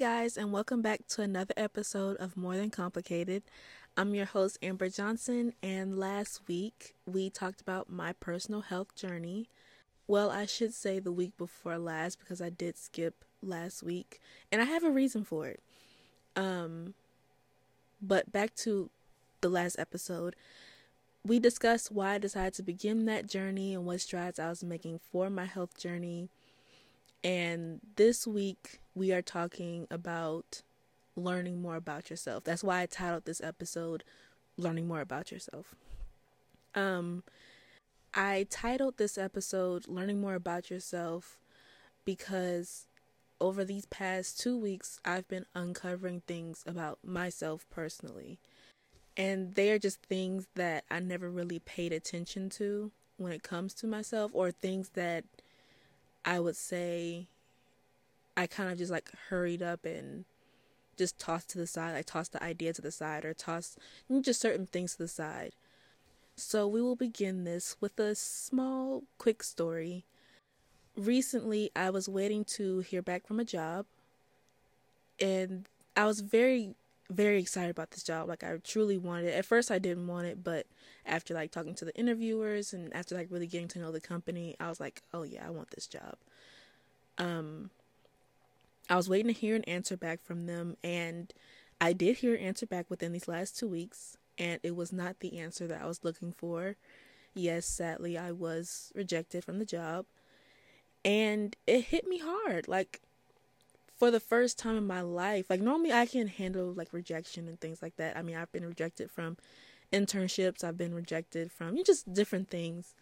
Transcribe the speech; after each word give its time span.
guys, 0.00 0.38
and 0.38 0.50
welcome 0.50 0.80
back 0.80 1.06
to 1.06 1.20
another 1.20 1.52
episode 1.58 2.16
of 2.16 2.34
More 2.34 2.56
Than 2.56 2.70
Complicated. 2.70 3.42
I'm 3.98 4.14
your 4.14 4.24
host, 4.24 4.56
Amber 4.62 4.88
Johnson, 4.88 5.52
and 5.62 5.98
last 5.98 6.40
week 6.48 6.94
we 7.04 7.28
talked 7.28 7.60
about 7.60 7.90
my 7.90 8.14
personal 8.14 8.62
health 8.62 8.94
journey. 8.94 9.50
Well, 10.06 10.30
I 10.30 10.46
should 10.46 10.72
say 10.72 11.00
the 11.00 11.12
week 11.12 11.36
before 11.36 11.76
last 11.76 12.18
because 12.18 12.40
I 12.40 12.48
did 12.48 12.78
skip 12.78 13.26
last 13.42 13.82
week, 13.82 14.22
and 14.50 14.62
I 14.62 14.64
have 14.64 14.84
a 14.84 14.90
reason 14.90 15.22
for 15.22 15.48
it. 15.48 15.62
Um, 16.34 16.94
but 18.00 18.32
back 18.32 18.54
to 18.54 18.88
the 19.42 19.50
last 19.50 19.78
episode, 19.78 20.34
we 21.26 21.38
discussed 21.38 21.92
why 21.92 22.14
I 22.14 22.18
decided 22.18 22.54
to 22.54 22.62
begin 22.62 23.04
that 23.04 23.26
journey 23.26 23.74
and 23.74 23.84
what 23.84 24.00
strides 24.00 24.38
I 24.38 24.48
was 24.48 24.64
making 24.64 25.00
for 25.12 25.28
my 25.28 25.44
health 25.44 25.76
journey. 25.76 26.30
And 27.22 27.80
this 27.96 28.26
week, 28.26 28.80
we 28.94 29.12
are 29.12 29.22
talking 29.22 29.86
about 29.90 30.62
learning 31.16 31.60
more 31.60 31.76
about 31.76 32.10
yourself. 32.10 32.44
That's 32.44 32.64
why 32.64 32.80
I 32.82 32.86
titled 32.86 33.24
this 33.24 33.40
episode 33.40 34.04
Learning 34.56 34.86
More 34.88 35.00
About 35.00 35.30
Yourself. 35.30 35.74
Um 36.74 37.24
I 38.12 38.46
titled 38.50 38.96
this 38.96 39.16
episode 39.16 39.86
Learning 39.86 40.20
More 40.20 40.34
About 40.34 40.70
Yourself 40.70 41.38
because 42.04 42.86
over 43.40 43.64
these 43.64 43.86
past 43.86 44.40
2 44.40 44.56
weeks 44.56 44.98
I've 45.04 45.28
been 45.28 45.46
uncovering 45.54 46.22
things 46.26 46.64
about 46.66 46.98
myself 47.04 47.66
personally. 47.70 48.38
And 49.16 49.54
they 49.54 49.70
are 49.70 49.78
just 49.78 50.02
things 50.02 50.46
that 50.54 50.84
I 50.90 51.00
never 51.00 51.28
really 51.28 51.58
paid 51.58 51.92
attention 51.92 52.48
to 52.50 52.92
when 53.16 53.32
it 53.32 53.42
comes 53.42 53.74
to 53.74 53.86
myself 53.86 54.30
or 54.34 54.50
things 54.50 54.90
that 54.90 55.24
I 56.24 56.40
would 56.40 56.56
say 56.56 57.28
I 58.36 58.46
kind 58.46 58.70
of 58.70 58.78
just 58.78 58.90
like 58.90 59.10
hurried 59.28 59.62
up 59.62 59.84
and 59.84 60.24
just 60.96 61.18
tossed 61.18 61.48
to 61.50 61.58
the 61.58 61.66
side, 61.66 61.94
like 61.94 62.06
tossed 62.06 62.32
the 62.32 62.42
idea 62.42 62.72
to 62.72 62.82
the 62.82 62.90
side 62.90 63.24
or 63.24 63.34
tossed 63.34 63.78
just 64.20 64.40
certain 64.40 64.66
things 64.66 64.92
to 64.92 64.98
the 64.98 65.08
side. 65.08 65.52
So 66.36 66.66
we 66.66 66.80
will 66.80 66.96
begin 66.96 67.44
this 67.44 67.76
with 67.80 67.98
a 67.98 68.14
small, 68.14 69.02
quick 69.18 69.42
story. 69.42 70.04
Recently, 70.96 71.70
I 71.76 71.90
was 71.90 72.08
waiting 72.08 72.44
to 72.56 72.80
hear 72.80 73.02
back 73.02 73.26
from 73.26 73.40
a 73.40 73.44
job, 73.44 73.86
and 75.20 75.66
I 75.96 76.06
was 76.06 76.20
very, 76.20 76.74
very 77.10 77.40
excited 77.40 77.70
about 77.70 77.90
this 77.90 78.02
job. 78.02 78.28
Like 78.28 78.44
I 78.44 78.56
truly 78.62 78.96
wanted 78.96 79.26
it. 79.26 79.34
At 79.34 79.44
first, 79.44 79.70
I 79.70 79.78
didn't 79.78 80.06
want 80.06 80.26
it, 80.26 80.42
but 80.42 80.66
after 81.04 81.34
like 81.34 81.50
talking 81.50 81.74
to 81.76 81.84
the 81.84 81.96
interviewers 81.96 82.72
and 82.72 82.94
after 82.94 83.14
like 83.14 83.28
really 83.30 83.46
getting 83.46 83.68
to 83.68 83.78
know 83.78 83.92
the 83.92 84.00
company, 84.00 84.56
I 84.60 84.68
was 84.68 84.80
like, 84.80 85.02
oh 85.12 85.22
yeah, 85.22 85.46
I 85.46 85.50
want 85.50 85.70
this 85.70 85.86
job. 85.86 86.14
Um, 87.18 87.70
I 88.88 88.96
was 88.96 89.08
waiting 89.08 89.32
to 89.32 89.38
hear 89.38 89.54
an 89.54 89.64
answer 89.64 89.96
back 89.96 90.22
from 90.22 90.46
them, 90.46 90.76
and 90.82 91.32
I 91.80 91.92
did 91.92 92.18
hear 92.18 92.34
an 92.34 92.40
answer 92.40 92.66
back 92.66 92.86
within 92.88 93.12
these 93.12 93.28
last 93.28 93.58
two 93.58 93.68
weeks, 93.68 94.16
and 94.38 94.58
it 94.62 94.74
was 94.74 94.92
not 94.92 95.20
the 95.20 95.38
answer 95.38 95.66
that 95.66 95.82
I 95.82 95.86
was 95.86 96.02
looking 96.02 96.32
for. 96.32 96.76
Yes, 97.34 97.66
sadly, 97.66 98.18
I 98.18 98.32
was 98.32 98.90
rejected 98.94 99.44
from 99.44 99.58
the 99.58 99.64
job, 99.64 100.06
and 101.04 101.54
it 101.66 101.84
hit 101.84 102.08
me 102.08 102.18
hard. 102.18 102.66
Like, 102.66 103.00
for 104.00 104.10
the 104.10 104.18
first 104.18 104.58
time 104.58 104.78
in 104.78 104.86
my 104.86 105.02
life, 105.02 105.50
like, 105.50 105.60
normally 105.60 105.92
I 105.92 106.06
can 106.06 106.26
handle 106.26 106.72
like 106.72 106.88
rejection 106.90 107.46
and 107.46 107.60
things 107.60 107.82
like 107.82 107.96
that. 107.96 108.16
I 108.16 108.22
mean, 108.22 108.34
I've 108.34 108.50
been 108.50 108.64
rejected 108.64 109.10
from 109.10 109.36
internships, 109.92 110.64
I've 110.64 110.78
been 110.78 110.94
rejected 110.94 111.52
from 111.52 111.72
you 111.72 111.76
know, 111.76 111.84
just 111.84 112.10
different 112.10 112.48
things, 112.48 112.94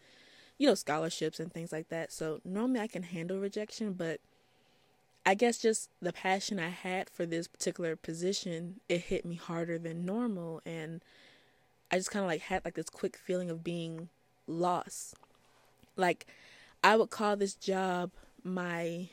you 0.57 0.67
know, 0.67 0.75
scholarships 0.75 1.39
and 1.39 1.53
things 1.53 1.71
like 1.71 1.87
that. 1.87 2.11
So, 2.11 2.41
normally 2.43 2.81
I 2.81 2.87
can 2.87 3.03
handle 3.03 3.39
rejection, 3.39 3.93
but 3.93 4.19
I 5.25 5.35
guess 5.35 5.57
just 5.57 5.89
the 6.01 6.11
passion 6.11 6.59
I 6.59 6.67
had 6.67 7.09
for 7.09 7.25
this 7.25 7.47
particular 7.47 7.95
position, 7.95 8.81
it 8.89 8.99
hit 8.99 9.25
me 9.25 9.35
harder 9.35 9.79
than 9.79 10.05
normal 10.05 10.61
and 10.65 11.01
I 11.91 11.95
just 11.97 12.11
kind 12.11 12.25
of 12.25 12.29
like 12.29 12.41
had 12.41 12.65
like 12.65 12.75
this 12.75 12.89
quick 12.89 13.15
feeling 13.15 13.49
of 13.49 13.63
being 13.63 14.09
lost. 14.47 15.15
Like 15.95 16.27
I 16.83 16.97
would 16.97 17.09
call 17.09 17.37
this 17.37 17.55
job 17.55 18.11
my 18.43 19.09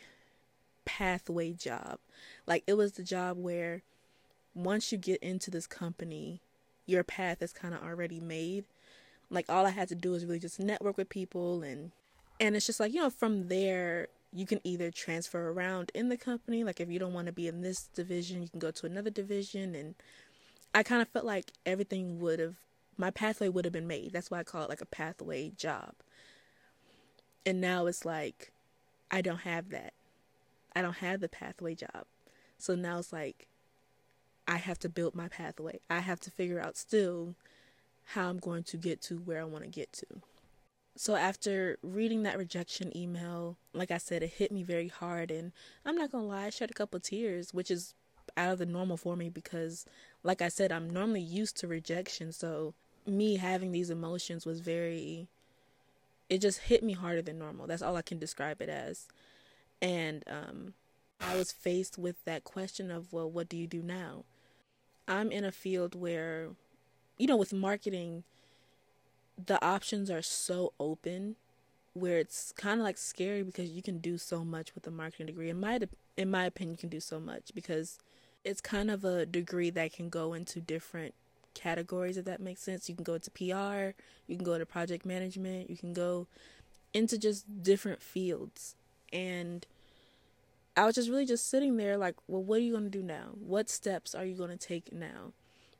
pathway 0.87 1.53
job. 1.53 1.99
Like 2.47 2.63
it 2.67 2.75
was 2.75 2.93
the 2.93 3.03
job 3.03 3.37
where 3.37 3.83
once 4.55 4.91
you 4.91 4.97
get 4.97 5.23
into 5.23 5.51
this 5.51 5.67
company, 5.67 6.41
your 6.87 7.05
path 7.05 7.43
is 7.43 7.53
kind 7.53 7.75
of 7.75 7.83
already 7.83 8.21
made. 8.21 8.65
Like 9.29 9.45
all 9.51 9.67
I 9.67 9.71
had 9.71 9.89
to 9.89 9.95
do 9.95 10.15
is 10.15 10.25
really 10.25 10.39
just 10.39 10.59
network 10.59 10.97
with 10.97 11.11
people 11.11 11.63
and 11.63 11.91
and 12.39 12.55
it's 12.55 12.67
just 12.67 12.81
like, 12.81 12.93
you 12.93 13.01
know, 13.01 13.11
from 13.11 13.49
there 13.49 14.09
you 14.33 14.47
can 14.47 14.61
either 14.65 14.91
transfer 14.91 15.51
around 15.51 15.91
in 15.95 16.09
the 16.09 16.17
company. 16.17 16.65
Like 16.65 16.81
if 16.81 16.91
you 16.91 16.99
don't 16.99 17.15
want 17.15 17.27
to 17.27 17.33
be 17.33 17.49
in 17.49 17.61
this 17.61 17.89
division 17.95 18.41
you 18.41 18.49
can 18.49 18.61
go 18.61 18.71
to 18.71 18.87
another 18.87 19.11
division. 19.11 19.75
And 19.75 19.95
i 20.75 20.83
kind 20.83 21.03
of 21.03 21.09
felt 21.09 21.27
like 21.27 21.53
everything 21.67 22.21
would 22.21 22.39
have 22.39 22.55
my 22.99 23.11
pathway 23.11 23.49
would 23.49 23.67
have 23.67 23.75
been 23.75 23.87
made. 23.87 24.13
That's 24.13 24.31
why 24.31 24.39
i 24.39 24.45
call 24.45 24.63
it 24.63 24.71
like 24.71 24.81
a 24.81 24.87
pathway 24.87 25.51
job. 25.51 25.93
And 27.45 27.61
now 27.61 27.87
it's 27.87 28.05
like 28.05 28.53
i 29.11 29.21
don't 29.21 29.41
have 29.41 29.71
that 29.71 29.93
i 30.77 30.83
don't 30.83 30.99
have 30.99 31.21
the 31.21 31.29
pathway 31.29 31.75
job 31.75 32.05
so 32.59 32.77
now 32.77 32.99
it's 32.99 33.13
like 33.13 33.49
i 34.47 34.57
have 34.57 34.79
to 34.79 34.89
build 34.89 35.15
my 35.15 35.27
pathway 35.27 35.81
i 35.91 35.99
have 35.99 36.21
to 36.21 36.31
figure 36.31 36.61
out 36.61 36.77
still 36.77 37.35
how 38.11 38.29
i'm 38.29 38.39
going 38.39 38.63
to 38.63 38.77
get 38.77 39.03
to 39.03 39.17
where 39.17 39.41
i 39.41 39.45
want 39.45 39.65
to 39.65 39.71
get 39.71 39.93
to 39.93 40.07
so 40.97 41.15
after 41.15 41.79
reading 41.83 42.23
that 42.23 42.39
rejection 42.39 42.97
email, 42.97 43.59
like 43.75 43.91
I 43.91 43.99
said, 43.99 44.23
it 44.23 44.31
hit 44.31 44.51
me 44.51 44.63
very 44.63 44.89
hard 44.89 45.31
and 45.31 45.53
I'm 45.85 45.95
not 45.95 46.11
gonna 46.11 46.25
lie, 46.25 46.47
I 46.47 46.51
shed 46.51 46.71
a 46.71 46.75
couple 46.75 46.99
tears, 47.01 47.53
which 47.53 47.71
is 47.71 47.95
out 48.37 48.55
of 48.55 48.59
the 48.59 48.67
normal 48.67 48.97
for 48.97 49.15
me 49.15 49.29
because 49.29 49.85
like 50.23 50.41
I 50.41 50.49
said, 50.49 50.73
I'm 50.73 50.89
normally 50.89 51.21
used 51.21 51.57
to 51.59 51.69
rejection, 51.69 52.33
so 52.33 52.73
me 53.07 53.37
having 53.37 53.73
these 53.73 53.91
emotions 53.91 54.47
was 54.47 54.61
very 54.61 55.29
it 56.29 56.41
just 56.41 56.61
hit 56.61 56.83
me 56.83 56.95
harder 56.95 57.23
than 57.23 57.39
normal. 57.39 57.67
That's 57.67 57.83
all 57.83 57.95
I 57.95 58.03
can 58.03 58.19
describe 58.19 58.61
it 58.63 58.69
as. 58.69 59.07
And 59.81 60.25
um 60.27 60.75
I 61.21 61.37
was 61.37 61.51
faced 61.51 61.97
with 61.97 62.23
that 62.27 62.45
question 62.45 62.91
of, 62.91 63.13
well, 63.13 63.31
what 63.31 63.49
do 63.49 63.57
you 63.57 63.67
do 63.67 63.83
now? 63.83 64.25
I'm 65.09 65.33
in 65.33 65.45
a 65.45 65.53
field 65.53 65.95
where 65.95 66.51
you 67.19 67.27
know, 67.27 67.37
with 67.37 67.53
marketing 67.53 68.25
the 69.45 69.63
options 69.65 70.11
are 70.11 70.23
so 70.23 70.73
open 70.81 71.37
where 71.93 72.19
it's 72.19 72.53
kind 72.53 72.81
of 72.81 72.85
like 72.85 72.99
scary 72.99 73.43
because 73.43 73.71
you 73.71 73.83
can 73.83 73.99
do 73.99 74.19
so 74.19 74.45
much 74.45 74.75
with 74.75 74.87
a 74.87 74.91
marketing 74.91 75.27
degree. 75.27 75.49
In 75.51 75.61
my 75.61 75.81
in 76.17 76.31
my 76.31 76.45
opinion, 76.45 76.75
you 76.75 76.79
can 76.79 76.89
do 76.89 77.01
so 77.01 77.19
much 77.19 77.53
because 77.55 77.99
it's 78.45 78.61
kind 78.61 78.91
of 78.91 79.05
a 79.05 79.27
degree 79.27 79.71
that 79.71 79.93
can 79.93 80.09
go 80.09 80.35
into 80.35 80.61
different 80.61 81.15
categories 81.55 82.17
if 82.17 82.25
that 82.27 82.41
makes 82.41 82.63
sense. 82.63 82.89
You 82.89 82.95
can 82.95 83.05
go 83.05 83.15
into 83.15 83.31
PR, 83.31 83.97
you 84.27 84.37
can 84.37 84.45
go 84.45 84.53
into 84.53 84.67
project 84.67 85.07
management, 85.07 85.71
you 85.71 85.77
can 85.77 85.93
go 85.95 86.27
into 86.93 87.19
just 87.19 87.63
different 87.63 88.03
fields. 88.03 88.75
And 89.13 89.67
I 90.77 90.85
was 90.85 90.95
just 90.95 91.09
really 91.09 91.27
just 91.27 91.49
sitting 91.49 91.77
there 91.77 91.97
like, 91.97 92.17
well, 92.27 92.43
what 92.43 92.59
are 92.59 92.63
you 92.63 92.73
going 92.73 92.85
to 92.85 92.91
do 92.91 93.03
now? 93.03 93.31
What 93.39 93.71
steps 93.71 94.15
are 94.15 94.25
you 94.25 94.35
going 94.35 94.51
to 94.51 94.57
take 94.57 94.93
now? 94.93 95.33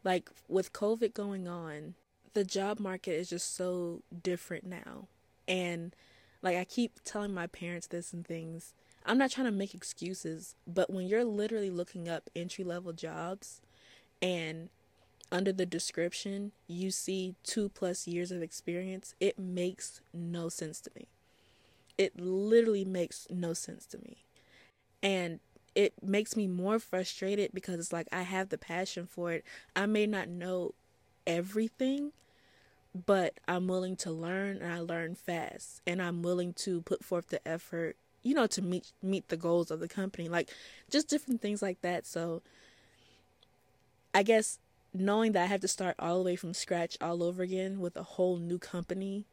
Like 0.05 0.31
with 0.49 0.73
COVID 0.73 1.13
going 1.13 1.47
on, 1.47 1.95
the 2.33 2.45
job 2.45 2.79
market 2.79 3.13
is 3.13 3.29
just 3.29 3.55
so 3.55 4.03
different 4.23 4.65
now. 4.65 5.09
And 5.47 5.95
like 6.43 6.57
I 6.57 6.65
keep 6.65 7.01
telling 7.05 7.35
my 7.35 7.47
parents 7.47 7.87
this 7.87 8.13
and 8.13 8.27
things. 8.27 8.73
I'm 9.05 9.19
not 9.19 9.31
trying 9.31 9.47
to 9.47 9.53
make 9.53 9.75
excuses, 9.75 10.55
but 10.67 10.91
when 10.91 11.07
you're 11.07 11.25
literally 11.25 11.71
looking 11.71 12.09
up 12.09 12.31
entry 12.35 12.65
level 12.65 12.93
jobs 12.93 13.61
and 14.21 14.71
under 15.31 15.53
the 15.53 15.67
description 15.67 16.53
you 16.67 16.91
see 16.91 17.35
two 17.43 17.69
plus 17.69 18.07
years 18.07 18.31
of 18.31 18.43
experience, 18.43 19.15
it 19.21 19.39
makes 19.39 20.01
no 20.15 20.49
sense 20.49 20.81
to 20.81 20.91
me. 20.97 21.09
It 21.99 22.19
literally 22.19 22.85
makes 22.85 23.27
no 23.31 23.53
sense 23.55 23.87
to 23.87 23.99
me. 23.99 24.25
And 25.03 25.41
it 25.75 25.93
makes 26.03 26.37
me 26.37 26.47
more 26.47 26.79
frustrated 26.79 27.53
because 27.53 27.79
it's 27.79 27.93
like 27.93 28.09
I 28.11 28.23
have 28.23 28.49
the 28.49 28.59
passion 28.59 29.07
for 29.07 29.33
it. 29.33 29.45
I 29.75 29.87
may 29.87 30.07
not 30.07 30.29
know 30.29 30.75
everything, 31.27 32.13
but 33.07 33.35
I'm 33.47 33.69
willing 33.69 33.97
to 33.97 34.11
learn 34.11 34.59
and 34.63 34.73
I 34.73 34.81
learn 34.81 35.15
fast 35.15 35.83
and 35.87 36.01
I'm 36.01 36.23
willing 36.23 36.55
to 36.55 36.81
put 36.83 37.05
forth 37.05 37.29
the 37.29 37.47
effort, 37.47 37.97
you 38.23 38.35
know, 38.35 38.47
to 38.49 38.63
meet 38.63 38.93
meet 39.03 39.29
the 39.29 39.37
goals 39.37 39.71
of 39.71 39.81
the 39.81 39.89
company. 39.89 40.29
Like 40.29 40.51
just 40.91 41.09
different 41.09 41.43
things 41.43 41.61
like 41.61 41.83
that. 41.83 42.07
So 42.07 42.43
I 44.15 44.23
guess 44.23 44.59
knowing 44.95 45.33
that 45.33 45.43
I 45.43 45.47
have 45.47 45.61
to 45.61 45.69
start 45.69 45.95
all 45.99 46.19
the 46.19 46.25
way 46.25 46.37
from 46.37 46.55
scratch 46.55 46.97
all 47.01 47.23
over 47.23 47.43
again 47.43 47.81
with 47.81 47.97
a 47.97 48.03
whole 48.03 48.39
new 48.39 48.59
company 48.59 49.27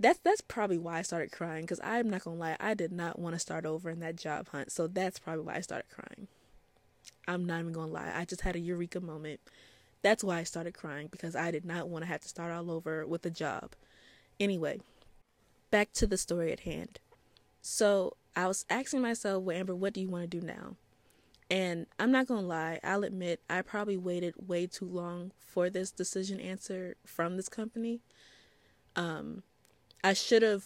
that's 0.00 0.18
that's 0.20 0.40
probably 0.40 0.78
why 0.78 0.98
I 0.98 1.02
started 1.02 1.32
crying 1.32 1.62
because 1.62 1.80
I'm 1.82 2.08
not 2.10 2.24
gonna 2.24 2.36
lie, 2.36 2.56
I 2.60 2.74
did 2.74 2.92
not 2.92 3.18
want 3.18 3.34
to 3.34 3.40
start 3.40 3.66
over 3.66 3.90
in 3.90 4.00
that 4.00 4.16
job 4.16 4.48
hunt. 4.48 4.72
So 4.72 4.86
that's 4.86 5.18
probably 5.18 5.44
why 5.44 5.56
I 5.56 5.60
started 5.60 5.88
crying. 5.90 6.28
I'm 7.26 7.44
not 7.44 7.60
even 7.60 7.72
gonna 7.72 7.92
lie. 7.92 8.12
I 8.14 8.24
just 8.24 8.42
had 8.42 8.56
a 8.56 8.60
eureka 8.60 9.00
moment 9.00 9.40
that's 10.02 10.22
why 10.22 10.38
I 10.38 10.44
started 10.44 10.74
crying 10.74 11.08
because 11.10 11.34
I 11.34 11.50
did 11.50 11.64
not 11.64 11.88
want 11.88 12.02
to 12.04 12.08
have 12.08 12.20
to 12.20 12.28
start 12.28 12.52
all 12.52 12.70
over 12.70 13.06
with 13.06 13.26
a 13.26 13.30
job. 13.30 13.72
Anyway, 14.38 14.80
back 15.70 15.92
to 15.94 16.06
the 16.06 16.16
story 16.16 16.52
at 16.52 16.60
hand. 16.60 17.00
So 17.60 18.16
I 18.36 18.46
was 18.46 18.64
asking 18.70 19.02
myself, 19.02 19.42
well, 19.42 19.56
Amber, 19.56 19.74
what 19.74 19.92
do 19.92 20.00
you 20.00 20.08
want 20.08 20.30
to 20.30 20.40
do 20.40 20.46
now? 20.46 20.76
And 21.50 21.86
I'm 21.98 22.12
not 22.12 22.28
to 22.28 22.34
lie, 22.34 22.78
I'll 22.84 23.04
admit 23.04 23.40
I 23.48 23.62
probably 23.62 23.96
waited 23.96 24.34
way 24.46 24.66
too 24.66 24.84
long 24.84 25.32
for 25.38 25.70
this 25.70 25.90
decision 25.90 26.40
answer 26.40 26.96
from 27.04 27.36
this 27.36 27.48
company. 27.48 28.00
Um, 28.94 29.42
I 30.02 30.12
should 30.12 30.42
have 30.42 30.64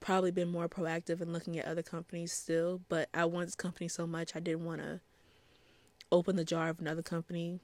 probably 0.00 0.30
been 0.30 0.50
more 0.50 0.68
proactive 0.68 1.20
in 1.20 1.32
looking 1.32 1.58
at 1.58 1.66
other 1.66 1.82
companies 1.82 2.32
still, 2.32 2.80
but 2.88 3.08
I 3.14 3.24
want 3.24 3.46
this 3.46 3.54
company 3.54 3.88
so 3.88 4.06
much 4.06 4.36
I 4.36 4.40
didn't 4.40 4.64
want 4.64 4.82
to 4.82 5.00
open 6.10 6.36
the 6.36 6.44
jar 6.44 6.68
of 6.68 6.80
another 6.80 7.02
company, 7.02 7.60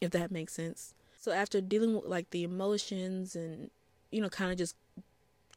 if 0.00 0.10
that 0.10 0.30
makes 0.30 0.52
sense. 0.52 0.94
So 1.18 1.32
after 1.32 1.60
dealing 1.60 1.94
with 1.94 2.04
like 2.04 2.30
the 2.30 2.44
emotions 2.44 3.34
and 3.34 3.70
you 4.10 4.20
know 4.20 4.28
kind 4.28 4.52
of 4.52 4.58
just 4.58 4.76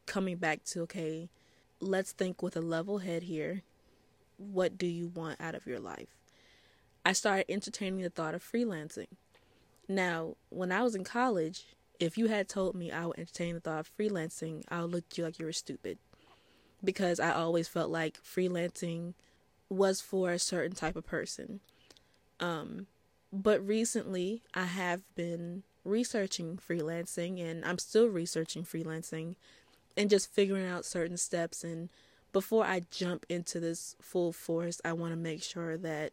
coming 0.06 0.36
back 0.36 0.64
to 0.64 0.82
okay, 0.82 1.28
let's 1.80 2.12
think 2.12 2.42
with 2.42 2.56
a 2.56 2.60
level 2.60 2.98
head 2.98 3.24
here. 3.24 3.62
What 4.38 4.78
do 4.78 4.86
you 4.86 5.08
want 5.08 5.40
out 5.40 5.54
of 5.54 5.66
your 5.66 5.78
life? 5.78 6.16
I 7.04 7.12
started 7.12 7.50
entertaining 7.50 8.02
the 8.02 8.10
thought 8.10 8.34
of 8.34 8.42
freelancing. 8.42 9.06
Now, 9.86 10.36
when 10.48 10.72
I 10.72 10.82
was 10.82 10.94
in 10.94 11.04
college, 11.04 11.66
if 12.00 12.16
you 12.16 12.28
had 12.28 12.48
told 12.48 12.74
me 12.74 12.90
I 12.90 13.06
would 13.06 13.18
entertain 13.18 13.54
the 13.54 13.60
thought 13.60 13.80
of 13.80 13.96
freelancing, 13.96 14.64
I 14.68 14.80
would 14.82 14.90
look 14.90 15.04
at 15.10 15.18
you 15.18 15.24
like 15.24 15.38
you 15.38 15.44
were 15.44 15.52
stupid. 15.52 15.98
Because 16.82 17.20
I 17.20 17.32
always 17.32 17.68
felt 17.68 17.90
like 17.90 18.18
freelancing 18.22 19.12
was 19.68 20.00
for 20.00 20.32
a 20.32 20.38
certain 20.38 20.74
type 20.74 20.96
of 20.96 21.06
person. 21.06 21.60
Um, 22.40 22.86
but 23.30 23.64
recently, 23.64 24.42
I 24.54 24.64
have 24.64 25.02
been 25.14 25.62
researching 25.84 26.58
freelancing 26.58 27.40
and 27.42 27.64
I'm 27.64 27.78
still 27.78 28.06
researching 28.06 28.64
freelancing 28.64 29.36
and 29.96 30.08
just 30.08 30.32
figuring 30.32 30.66
out 30.66 30.86
certain 30.86 31.18
steps. 31.18 31.62
And 31.62 31.90
before 32.32 32.64
I 32.64 32.82
jump 32.90 33.26
into 33.28 33.60
this 33.60 33.94
full 34.00 34.32
force, 34.32 34.80
I 34.84 34.94
want 34.94 35.12
to 35.12 35.18
make 35.18 35.42
sure 35.42 35.76
that 35.76 36.12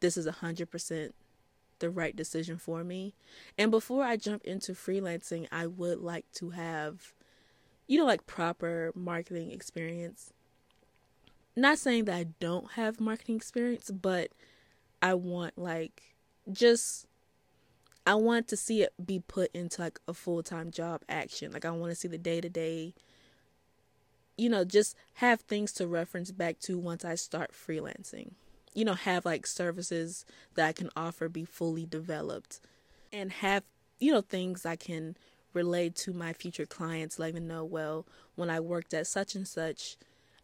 this 0.00 0.18
is 0.18 0.26
100% 0.26 1.12
the 1.80 1.90
right 1.90 2.14
decision 2.14 2.56
for 2.56 2.84
me. 2.84 3.14
And 3.58 3.70
before 3.70 4.04
I 4.04 4.16
jump 4.16 4.44
into 4.44 4.72
freelancing, 4.72 5.46
I 5.50 5.66
would 5.66 5.98
like 5.98 6.26
to 6.34 6.50
have, 6.50 7.12
you 7.86 7.98
know, 7.98 8.06
like 8.06 8.26
proper 8.26 8.92
marketing 8.94 9.50
experience. 9.50 10.32
Not 11.56 11.78
saying 11.78 12.04
that 12.04 12.14
I 12.14 12.26
don't 12.38 12.72
have 12.72 13.00
marketing 13.00 13.36
experience, 13.36 13.90
but 13.90 14.30
I 15.02 15.14
want 15.14 15.58
like 15.58 16.14
just 16.50 17.06
I 18.06 18.14
want 18.14 18.48
to 18.48 18.56
see 18.56 18.82
it 18.82 18.92
be 19.04 19.18
put 19.18 19.50
into 19.52 19.82
like 19.82 20.00
a 20.06 20.14
full 20.14 20.42
time 20.42 20.70
job 20.70 21.02
action. 21.08 21.52
Like 21.52 21.64
I 21.64 21.70
want 21.70 21.90
to 21.90 21.96
see 21.96 22.08
the 22.08 22.18
day 22.18 22.40
to 22.40 22.48
day 22.48 22.94
you 24.40 24.48
know, 24.48 24.64
just 24.64 24.96
have 25.14 25.42
things 25.42 25.70
to 25.70 25.86
reference 25.86 26.30
back 26.30 26.58
to 26.60 26.78
once 26.78 27.04
I 27.04 27.14
start 27.14 27.52
freelancing 27.52 28.30
you 28.74 28.84
know, 28.84 28.94
have 28.94 29.24
like 29.24 29.46
services 29.46 30.24
that 30.54 30.66
I 30.66 30.72
can 30.72 30.90
offer 30.96 31.28
be 31.28 31.44
fully 31.44 31.86
developed 31.86 32.60
and 33.12 33.32
have, 33.32 33.64
you 33.98 34.12
know, 34.12 34.20
things 34.20 34.64
I 34.64 34.76
can 34.76 35.16
relate 35.52 35.96
to 35.96 36.12
my 36.12 36.32
future 36.32 36.66
clients, 36.66 37.18
letting 37.18 37.34
them 37.34 37.48
know, 37.48 37.64
well, 37.64 38.06
when 38.36 38.50
I 38.50 38.60
worked 38.60 38.94
at 38.94 39.06
such 39.06 39.34
and 39.34 39.46
such, 39.46 39.96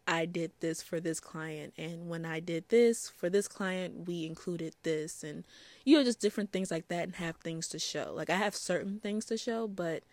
I 0.05 0.25
did 0.25 0.51
this 0.59 0.81
for 0.81 0.99
this 0.99 1.19
client. 1.19 1.73
And 1.77 2.09
when 2.09 2.25
I 2.25 2.39
did 2.39 2.69
this 2.69 3.09
for 3.09 3.29
this 3.29 3.47
client, 3.47 4.07
we 4.07 4.25
included 4.25 4.75
this 4.83 5.23
and, 5.23 5.43
you 5.83 5.97
know, 5.97 6.03
just 6.03 6.19
different 6.19 6.51
things 6.51 6.71
like 6.71 6.87
that 6.89 7.03
and 7.03 7.15
have 7.15 7.37
things 7.37 7.67
to 7.69 7.79
show. 7.79 8.13
Like 8.15 8.29
I 8.29 8.35
have 8.35 8.55
certain 8.55 8.99
things 8.99 9.25
to 9.25 9.37
show, 9.37 9.67
but 9.67 10.03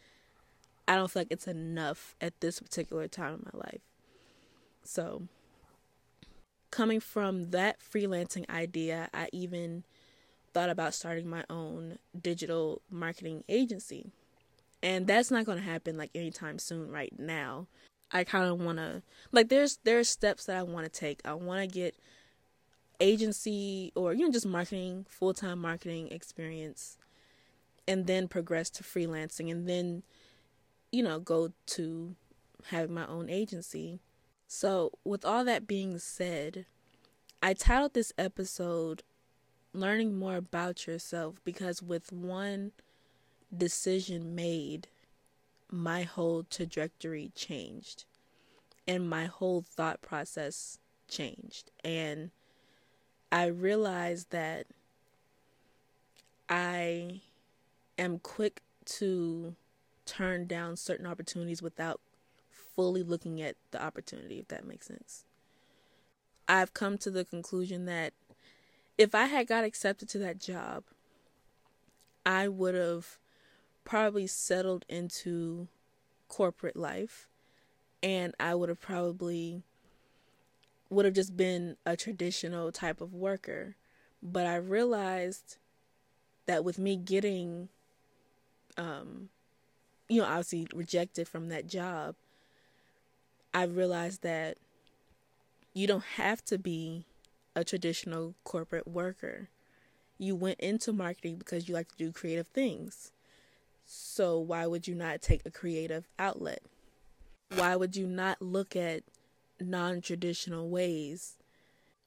I 0.87 0.97
don't 0.97 1.11
feel 1.11 1.21
like 1.21 1.29
it's 1.31 1.49
enough 1.49 2.15
at 2.21 2.41
this 2.41 2.61
particular 2.61 3.09
time 3.09 3.35
in 3.35 3.51
my 3.53 3.59
life. 3.59 3.81
So 4.83 5.29
coming 6.75 6.99
from 6.99 7.51
that 7.53 7.77
freelancing 7.79 8.49
idea, 8.51 9.09
I 9.15 9.29
even 9.33 9.85
thought 10.53 10.71
about 10.71 10.93
starting 10.93 11.29
my 11.29 11.45
own 11.49 11.99
digital 12.21 12.83
marketing 12.91 13.45
agency. 13.49 14.11
And 14.83 15.07
that's 15.07 15.31
not 15.31 15.47
going 15.47 15.59
to 15.59 15.65
happen 15.65 15.97
like 15.97 16.11
anytime 16.17 16.59
soon 16.59 16.91
right 16.91 17.13
now. 17.17 17.69
I 18.11 18.25
kind 18.25 18.47
of 18.47 18.61
want 18.61 18.79
to 18.79 19.03
like 19.33 19.49
there's 19.49 19.79
there's 19.85 20.09
steps 20.09 20.47
that 20.47 20.57
I 20.57 20.63
want 20.65 20.85
to 20.85 21.01
take. 21.01 21.21
I 21.25 21.35
want 21.35 21.61
to 21.61 21.67
get 21.67 21.95
agency 23.01 23.93
or 23.95 24.13
you 24.13 24.27
know 24.27 24.33
just 24.33 24.47
marketing, 24.47 25.07
full-time 25.09 25.61
marketing 25.61 26.09
experience 26.09 26.99
and 27.87 28.07
then 28.07 28.27
progress 28.27 28.69
to 28.71 28.83
freelancing 28.83 29.51
and 29.51 29.69
then 29.69 30.03
you 30.91 31.03
know 31.05 31.21
go 31.21 31.53
to 31.67 32.17
having 32.67 32.95
my 32.95 33.07
own 33.07 33.31
agency 33.31 34.01
so, 34.47 34.93
with 35.05 35.25
all 35.25 35.45
that 35.45 35.67
being 35.67 35.99
said, 35.99 36.67
I 37.43 37.55
titled 37.55 37.95
this 37.95 38.13
episode 38.17 39.03
Learning 39.73 40.17
More 40.17 40.37
About 40.37 40.87
Yourself 40.87 41.37
because 41.45 41.83
with 41.83 42.13
one 42.13 42.73
decision 43.57 44.35
made, 44.35 44.89
my 45.71 46.03
whole 46.03 46.45
trajectory 46.45 47.33
changed 47.35 48.05
and 48.87 49.09
my 49.09 49.27
whole 49.27 49.63
thought 49.63 50.03
process 50.03 50.79
changed. 51.09 51.71
And 51.83 52.31
I 53.33 53.47
realized 53.47 54.31
that 54.31 54.67
I 56.49 57.23
am 57.99 58.19
quick 58.19 58.63
to 58.85 59.57
turn 60.07 60.47
down 60.47 60.77
certain 60.77 61.07
opportunities 61.07 61.63
without 61.63 62.01
fully 62.75 63.03
looking 63.03 63.41
at 63.41 63.57
the 63.71 63.83
opportunity, 63.83 64.39
if 64.39 64.49
that 64.49 64.67
makes 64.67 64.87
sense. 64.87 65.25
I've 66.49 66.75
come 66.75 66.99
to 66.99 67.11
the 67.11 67.25
conclusion 67.25 67.87
that 67.87 68.13
if 68.99 69.15
I 69.15 69.27
had 69.27 69.47
got 69.47 69.65
accepted 69.65 70.09
to 70.11 70.19
that 70.19 70.39
job, 70.39 70.85
I 72.27 72.49
would 72.49 72.75
have 72.75 73.19
probably 73.85 74.27
settled 74.27 74.85
into 74.89 75.69
corporate 76.29 76.77
life 76.77 77.29
and 78.03 78.35
I 78.39 78.55
would 78.55 78.69
have 78.69 78.81
probably 78.81 79.63
would 80.91 81.05
have 81.05 81.15
just 81.15 81.37
been 81.37 81.77
a 81.85 81.97
traditional 81.97 82.71
type 82.71 83.01
of 83.01 83.15
worker. 83.15 83.77
But 84.23 84.47
I 84.47 84.57
realized 84.57 85.59
that 86.47 86.65
with 86.65 86.79
me 86.79 86.97
getting 86.97 87.69
um 88.77 89.29
you 90.09 90.21
know 90.21 90.27
obviously 90.27 90.67
rejected 90.75 91.29
from 91.29 91.49
that 91.49 91.67
job 91.67 92.17
I 93.55 93.63
realized 93.63 94.23
that 94.23 94.59
you 95.73 95.87
don't 95.87 96.05
have 96.17 96.45
to 96.47 96.59
be 96.59 97.05
a 97.55 97.63
traditional 97.63 98.35
corporate 98.43 98.89
worker. 98.89 99.49
You 100.19 100.35
went 100.35 100.59
into 100.59 100.93
marketing 100.93 101.37
because 101.37 101.69
you 101.69 101.75
like 101.75 101.89
to 101.89 101.97
do 101.97 102.13
creative 102.13 102.49
things. 102.49 103.13
So 103.87 104.39
why 104.39 104.67
would 104.67 104.89
you 104.89 104.95
not 104.95 105.23
take 105.23 105.43
a 105.47 105.51
creative 105.53 106.09
outlet? 106.19 106.63
Why 107.55 107.77
would 107.77 107.95
you 107.95 108.09
not 108.09 108.43
look 108.43 108.75
at 108.75 109.05
non 109.61 110.01
traditional 110.01 110.69
ways 110.69 111.37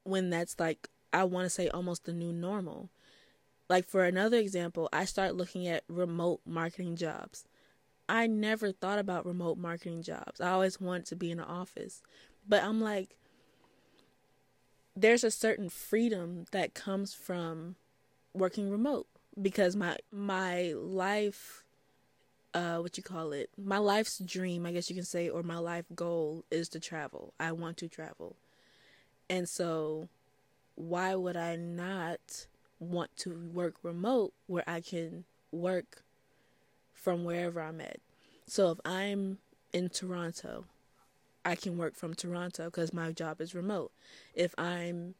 when 0.03 0.29
that's 0.29 0.59
like, 0.59 0.89
I 1.13 1.23
want 1.23 1.45
to 1.45 1.49
say 1.49 1.69
almost 1.69 2.03
the 2.03 2.13
new 2.13 2.33
normal? 2.33 2.89
Like, 3.69 3.87
for 3.87 4.03
another 4.03 4.37
example, 4.37 4.89
I 4.91 5.05
start 5.05 5.35
looking 5.35 5.67
at 5.67 5.83
remote 5.87 6.41
marketing 6.45 6.95
jobs. 6.95 7.45
I 8.09 8.27
never 8.27 8.71
thought 8.71 8.99
about 8.99 9.25
remote 9.25 9.57
marketing 9.57 10.01
jobs. 10.01 10.39
I 10.39 10.51
always 10.51 10.79
wanted 10.79 11.05
to 11.07 11.15
be 11.15 11.31
in 11.31 11.39
an 11.39 11.45
office. 11.45 12.01
But 12.47 12.63
I'm 12.63 12.79
like, 12.79 13.17
there's 14.95 15.23
a 15.23 15.31
certain 15.31 15.69
freedom 15.69 16.45
that 16.51 16.73
comes 16.73 17.13
from 17.13 17.75
working 18.33 18.69
remote 18.69 19.07
because 19.39 19.75
my 19.75 19.95
my 20.11 20.73
life 20.75 21.63
uh 22.53 22.77
what 22.77 22.97
you 22.97 23.03
call 23.03 23.31
it 23.31 23.49
my 23.57 23.77
life's 23.77 24.17
dream 24.19 24.65
i 24.65 24.71
guess 24.71 24.89
you 24.89 24.95
can 24.95 25.05
say 25.05 25.29
or 25.29 25.43
my 25.43 25.57
life 25.57 25.85
goal 25.95 26.43
is 26.49 26.69
to 26.69 26.79
travel 26.79 27.33
i 27.39 27.51
want 27.51 27.77
to 27.77 27.87
travel 27.87 28.35
and 29.29 29.47
so 29.47 30.07
why 30.75 31.13
would 31.13 31.37
i 31.37 31.55
not 31.55 32.47
want 32.79 33.15
to 33.15 33.49
work 33.53 33.75
remote 33.83 34.33
where 34.47 34.63
i 34.67 34.79
can 34.81 35.23
work 35.51 36.03
from 36.97 37.23
wherever 37.23 37.61
I'm 37.61 37.79
at. 37.81 37.99
So 38.47 38.71
if 38.71 38.79
I'm 38.85 39.37
in 39.73 39.89
Toronto, 39.89 40.65
I 41.45 41.55
can 41.55 41.77
work 41.77 41.95
from 41.95 42.13
Toronto 42.13 42.65
because 42.65 42.93
my 42.93 43.11
job 43.11 43.39
is 43.39 43.55
remote. 43.55 43.91
If 44.33 44.53
I'm 44.57 45.15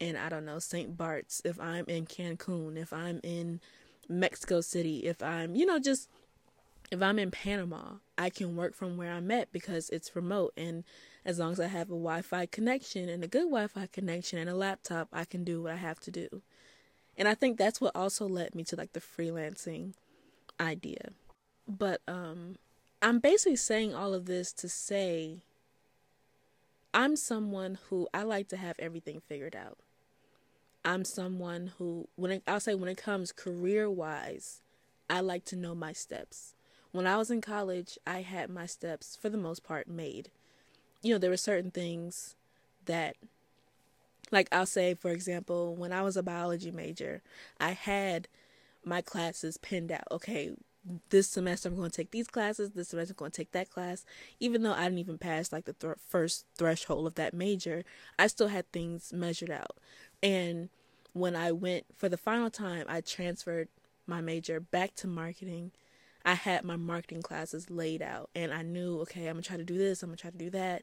in, 0.00 0.16
I 0.16 0.28
don't 0.28 0.46
know, 0.46 0.58
St. 0.58 0.96
Bart's, 0.96 1.42
if 1.44 1.60
I'm 1.60 1.84
in 1.86 2.06
Cancun, 2.06 2.76
if 2.76 2.92
I'm 2.92 3.20
in 3.22 3.60
Mexico 4.08 4.60
City, 4.60 5.00
if 5.00 5.22
I'm, 5.22 5.54
you 5.54 5.66
know, 5.66 5.78
just 5.78 6.08
if 6.90 7.02
I'm 7.02 7.18
in 7.18 7.30
Panama, 7.30 7.96
I 8.16 8.30
can 8.30 8.56
work 8.56 8.74
from 8.74 8.96
where 8.96 9.12
I'm 9.12 9.30
at 9.30 9.52
because 9.52 9.90
it's 9.90 10.16
remote. 10.16 10.54
And 10.56 10.84
as 11.24 11.38
long 11.38 11.52
as 11.52 11.60
I 11.60 11.66
have 11.66 11.88
a 11.88 11.98
Wi 11.98 12.22
Fi 12.22 12.46
connection 12.46 13.08
and 13.08 13.22
a 13.22 13.28
good 13.28 13.50
Wi 13.50 13.66
Fi 13.66 13.86
connection 13.92 14.38
and 14.38 14.48
a 14.48 14.54
laptop, 14.54 15.08
I 15.12 15.24
can 15.24 15.44
do 15.44 15.62
what 15.62 15.72
I 15.72 15.76
have 15.76 16.00
to 16.00 16.10
do. 16.10 16.42
And 17.16 17.28
I 17.28 17.34
think 17.34 17.58
that's 17.58 17.80
what 17.80 17.94
also 17.94 18.26
led 18.26 18.54
me 18.54 18.64
to 18.64 18.76
like 18.76 18.92
the 18.92 19.00
freelancing 19.00 19.92
idea. 20.60 21.10
But 21.66 22.00
um 22.08 22.56
I'm 23.00 23.18
basically 23.20 23.56
saying 23.56 23.94
all 23.94 24.14
of 24.14 24.26
this 24.26 24.52
to 24.54 24.68
say 24.68 25.42
I'm 26.94 27.16
someone 27.16 27.78
who 27.90 28.08
I 28.12 28.22
like 28.22 28.48
to 28.48 28.56
have 28.56 28.76
everything 28.78 29.20
figured 29.20 29.54
out. 29.54 29.78
I'm 30.84 31.04
someone 31.04 31.72
who, 31.78 32.08
when 32.16 32.30
it, 32.30 32.42
I'll 32.46 32.60
say, 32.60 32.74
when 32.74 32.88
it 32.88 32.96
comes 32.96 33.30
career 33.30 33.90
wise, 33.90 34.62
I 35.10 35.20
like 35.20 35.44
to 35.46 35.56
know 35.56 35.74
my 35.74 35.92
steps. 35.92 36.54
When 36.92 37.06
I 37.06 37.16
was 37.16 37.30
in 37.30 37.40
college, 37.40 37.98
I 38.06 38.22
had 38.22 38.48
my 38.48 38.66
steps 38.66 39.16
for 39.20 39.28
the 39.28 39.36
most 39.36 39.62
part 39.62 39.86
made. 39.86 40.30
You 41.02 41.12
know, 41.12 41.18
there 41.18 41.30
were 41.30 41.36
certain 41.36 41.70
things 41.70 42.36
that, 42.86 43.16
like 44.32 44.48
I'll 44.50 44.66
say, 44.66 44.94
for 44.94 45.10
example, 45.10 45.74
when 45.74 45.92
I 45.92 46.02
was 46.02 46.16
a 46.16 46.22
biology 46.22 46.70
major, 46.70 47.22
I 47.60 47.72
had 47.72 48.28
my 48.84 49.00
classes 49.00 49.56
pinned 49.58 49.92
out. 49.92 50.06
Okay, 50.10 50.52
this 51.10 51.28
semester 51.28 51.68
I'm 51.68 51.76
going 51.76 51.90
to 51.90 51.96
take 51.96 52.10
these 52.10 52.28
classes, 52.28 52.70
this 52.70 52.88
semester 52.88 53.12
I'm 53.12 53.16
going 53.16 53.30
to 53.30 53.36
take 53.36 53.52
that 53.52 53.70
class. 53.70 54.04
Even 54.40 54.62
though 54.62 54.72
I 54.72 54.84
didn't 54.84 54.98
even 54.98 55.18
pass 55.18 55.52
like 55.52 55.64
the 55.64 55.72
th- 55.72 55.96
first 56.08 56.46
threshold 56.56 57.06
of 57.06 57.14
that 57.16 57.34
major, 57.34 57.84
I 58.18 58.26
still 58.26 58.48
had 58.48 58.70
things 58.72 59.12
measured 59.12 59.50
out. 59.50 59.76
And 60.22 60.68
when 61.12 61.36
I 61.36 61.52
went 61.52 61.84
for 61.96 62.08
the 62.08 62.16
final 62.16 62.50
time, 62.50 62.86
I 62.88 63.00
transferred 63.00 63.68
my 64.06 64.20
major 64.20 64.60
back 64.60 64.94
to 64.96 65.06
marketing. 65.06 65.72
I 66.24 66.34
had 66.34 66.64
my 66.64 66.76
marketing 66.76 67.22
classes 67.22 67.70
laid 67.70 68.02
out 68.02 68.30
and 68.34 68.52
I 68.52 68.62
knew, 68.62 69.00
okay, 69.00 69.26
I'm 69.26 69.34
going 69.34 69.42
to 69.42 69.48
try 69.48 69.56
to 69.56 69.64
do 69.64 69.78
this, 69.78 70.02
I'm 70.02 70.10
going 70.10 70.16
to 70.16 70.22
try 70.22 70.30
to 70.30 70.38
do 70.38 70.50
that. 70.50 70.82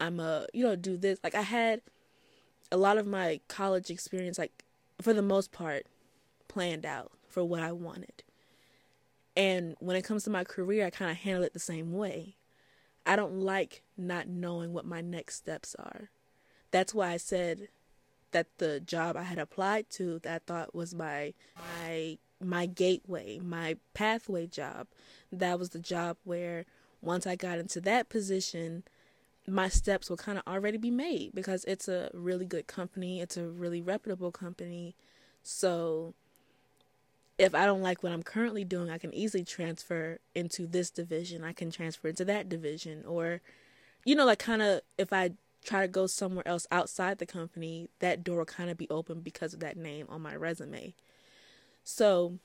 I'm 0.00 0.20
a, 0.20 0.46
you 0.52 0.64
know, 0.64 0.76
do 0.76 0.96
this. 0.96 1.18
Like 1.22 1.34
I 1.34 1.42
had 1.42 1.80
a 2.72 2.76
lot 2.76 2.98
of 2.98 3.06
my 3.06 3.40
college 3.48 3.90
experience 3.90 4.38
like 4.38 4.64
for 5.00 5.12
the 5.12 5.22
most 5.22 5.52
part 5.52 5.86
planned 6.48 6.84
out 6.84 7.12
for 7.34 7.44
what 7.44 7.62
I 7.62 7.72
wanted. 7.72 8.22
And 9.36 9.74
when 9.80 9.96
it 9.96 10.04
comes 10.04 10.22
to 10.24 10.30
my 10.30 10.44
career, 10.44 10.86
I 10.86 10.90
kind 10.90 11.10
of 11.10 11.16
handle 11.16 11.42
it 11.42 11.52
the 11.52 11.58
same 11.58 11.92
way. 11.92 12.36
I 13.04 13.16
don't 13.16 13.40
like 13.40 13.82
not 13.98 14.28
knowing 14.28 14.72
what 14.72 14.86
my 14.86 15.00
next 15.00 15.34
steps 15.34 15.74
are. 15.76 16.10
That's 16.70 16.94
why 16.94 17.10
I 17.10 17.16
said 17.16 17.68
that 18.30 18.46
the 18.58 18.78
job 18.78 19.16
I 19.16 19.24
had 19.24 19.38
applied 19.38 19.90
to 19.90 20.20
that 20.20 20.34
I 20.34 20.38
thought 20.46 20.74
was 20.74 20.94
my 20.94 21.34
my 21.58 22.18
my 22.40 22.66
gateway, 22.66 23.40
my 23.40 23.76
pathway 23.94 24.46
job, 24.46 24.86
that 25.32 25.58
was 25.58 25.70
the 25.70 25.78
job 25.78 26.16
where 26.24 26.66
once 27.02 27.26
I 27.26 27.34
got 27.36 27.58
into 27.58 27.80
that 27.82 28.08
position, 28.08 28.84
my 29.46 29.68
steps 29.68 30.08
will 30.08 30.16
kind 30.16 30.38
of 30.38 30.44
already 30.46 30.78
be 30.78 30.90
made 30.90 31.34
because 31.34 31.64
it's 31.64 31.88
a 31.88 32.10
really 32.14 32.46
good 32.46 32.66
company, 32.66 33.20
it's 33.20 33.36
a 33.36 33.46
really 33.46 33.80
reputable 33.82 34.32
company. 34.32 34.94
So 35.42 36.14
if 37.38 37.54
I 37.54 37.66
don't 37.66 37.82
like 37.82 38.02
what 38.02 38.12
I'm 38.12 38.22
currently 38.22 38.64
doing, 38.64 38.90
I 38.90 38.98
can 38.98 39.12
easily 39.14 39.44
transfer 39.44 40.18
into 40.34 40.66
this 40.66 40.90
division. 40.90 41.42
I 41.42 41.52
can 41.52 41.70
transfer 41.70 42.08
into 42.08 42.24
that 42.26 42.48
division. 42.48 43.04
Or, 43.06 43.40
you 44.04 44.14
know, 44.14 44.24
like 44.24 44.38
kind 44.38 44.62
of 44.62 44.82
if 44.98 45.12
I 45.12 45.30
try 45.64 45.82
to 45.82 45.88
go 45.88 46.06
somewhere 46.06 46.46
else 46.46 46.66
outside 46.70 47.18
the 47.18 47.26
company, 47.26 47.88
that 47.98 48.22
door 48.22 48.38
will 48.38 48.44
kind 48.44 48.70
of 48.70 48.76
be 48.76 48.88
open 48.90 49.20
because 49.20 49.54
of 49.54 49.60
that 49.60 49.76
name 49.76 50.06
on 50.08 50.22
my 50.22 50.36
resume. 50.36 50.94
So 51.82 52.38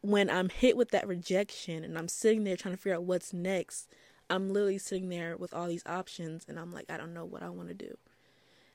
when 0.00 0.30
I'm 0.30 0.48
hit 0.48 0.76
with 0.76 0.90
that 0.90 1.06
rejection 1.06 1.84
and 1.84 1.98
I'm 1.98 2.08
sitting 2.08 2.44
there 2.44 2.56
trying 2.56 2.74
to 2.74 2.80
figure 2.80 2.96
out 2.96 3.04
what's 3.04 3.32
next, 3.32 3.88
I'm 4.30 4.52
literally 4.52 4.78
sitting 4.78 5.10
there 5.10 5.36
with 5.36 5.52
all 5.52 5.68
these 5.68 5.84
options 5.84 6.44
and 6.48 6.58
I'm 6.58 6.72
like, 6.72 6.90
I 6.90 6.96
don't 6.96 7.12
know 7.12 7.24
what 7.24 7.42
I 7.42 7.50
want 7.50 7.68
to 7.68 7.74
do. 7.74 7.98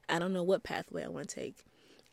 I 0.07 0.19
don't 0.19 0.33
know 0.33 0.43
what 0.43 0.63
pathway 0.63 1.03
I 1.03 1.09
want 1.09 1.27
to 1.29 1.35
take. 1.35 1.65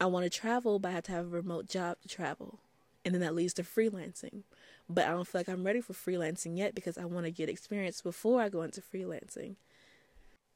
I 0.04 0.06
want 0.06 0.24
to 0.24 0.38
travel, 0.38 0.78
but 0.78 0.90
I 0.90 0.92
have 0.92 1.04
to 1.04 1.12
have 1.12 1.24
a 1.24 1.28
remote 1.28 1.66
job 1.66 1.96
to 2.02 2.08
travel. 2.08 2.58
And 3.06 3.14
then 3.14 3.22
that 3.22 3.34
leads 3.34 3.54
to 3.54 3.62
freelancing. 3.62 4.42
But 4.86 5.06
I 5.06 5.12
don't 5.12 5.26
feel 5.26 5.38
like 5.38 5.48
I'm 5.48 5.64
ready 5.64 5.80
for 5.80 5.94
freelancing 5.94 6.58
yet 6.58 6.74
because 6.74 6.98
I 6.98 7.06
want 7.06 7.24
to 7.24 7.30
get 7.30 7.48
experience 7.48 8.02
before 8.02 8.42
I 8.42 8.50
go 8.50 8.60
into 8.60 8.82
freelancing. 8.82 9.54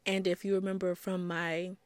And 0.04 0.26
if 0.26 0.44
you 0.44 0.54
remember 0.54 0.94
from 0.94 1.26
my 1.26 1.76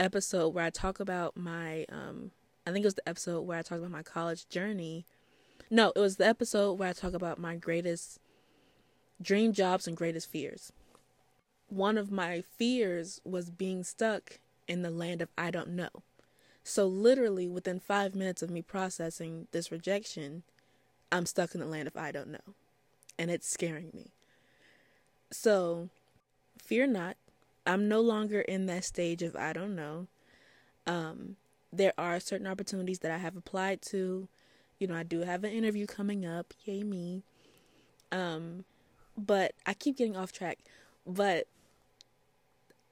episode 0.00 0.48
where 0.48 0.64
I 0.64 0.70
talk 0.70 0.98
about 0.98 1.36
my, 1.36 1.86
um, 1.92 2.32
I 2.66 2.72
think 2.72 2.82
it 2.82 2.88
was 2.88 2.94
the 2.94 3.08
episode 3.08 3.42
where 3.42 3.58
I 3.58 3.62
talked 3.62 3.78
about 3.78 3.92
my 3.92 4.02
college 4.02 4.48
journey. 4.48 5.06
No, 5.70 5.92
it 5.94 6.00
was 6.00 6.16
the 6.16 6.26
episode 6.26 6.72
where 6.72 6.88
I 6.88 6.92
talk 6.92 7.14
about 7.14 7.38
my 7.38 7.54
greatest 7.54 8.18
dream 9.22 9.52
jobs 9.52 9.86
and 9.86 9.96
greatest 9.96 10.28
fears. 10.28 10.72
One 11.68 11.98
of 11.98 12.10
my 12.10 12.40
fears 12.40 13.20
was 13.24 13.50
being 13.50 13.84
stuck 13.84 14.40
in 14.66 14.82
the 14.82 14.90
land 14.90 15.22
of 15.22 15.28
I 15.38 15.52
don't 15.52 15.68
know. 15.68 16.02
So, 16.68 16.88
literally, 16.88 17.46
within 17.46 17.78
five 17.78 18.16
minutes 18.16 18.42
of 18.42 18.50
me 18.50 18.60
processing 18.60 19.46
this 19.52 19.70
rejection, 19.70 20.42
I'm 21.12 21.24
stuck 21.24 21.54
in 21.54 21.60
the 21.60 21.66
land 21.66 21.86
of 21.86 21.96
I 21.96 22.10
don't 22.10 22.26
know. 22.26 22.54
And 23.16 23.30
it's 23.30 23.48
scaring 23.48 23.92
me. 23.94 24.10
So, 25.30 25.90
fear 26.58 26.88
not. 26.88 27.18
I'm 27.68 27.86
no 27.86 28.00
longer 28.00 28.40
in 28.40 28.66
that 28.66 28.82
stage 28.82 29.22
of 29.22 29.36
I 29.36 29.52
don't 29.52 29.76
know. 29.76 30.08
Um, 30.88 31.36
there 31.72 31.92
are 31.96 32.18
certain 32.18 32.48
opportunities 32.48 32.98
that 32.98 33.12
I 33.12 33.18
have 33.18 33.36
applied 33.36 33.80
to. 33.82 34.26
You 34.80 34.88
know, 34.88 34.96
I 34.96 35.04
do 35.04 35.20
have 35.20 35.44
an 35.44 35.52
interview 35.52 35.86
coming 35.86 36.26
up. 36.26 36.52
Yay, 36.64 36.82
me. 36.82 37.22
Um, 38.10 38.64
but 39.16 39.52
I 39.66 39.74
keep 39.74 39.98
getting 39.98 40.16
off 40.16 40.32
track. 40.32 40.58
But 41.06 41.46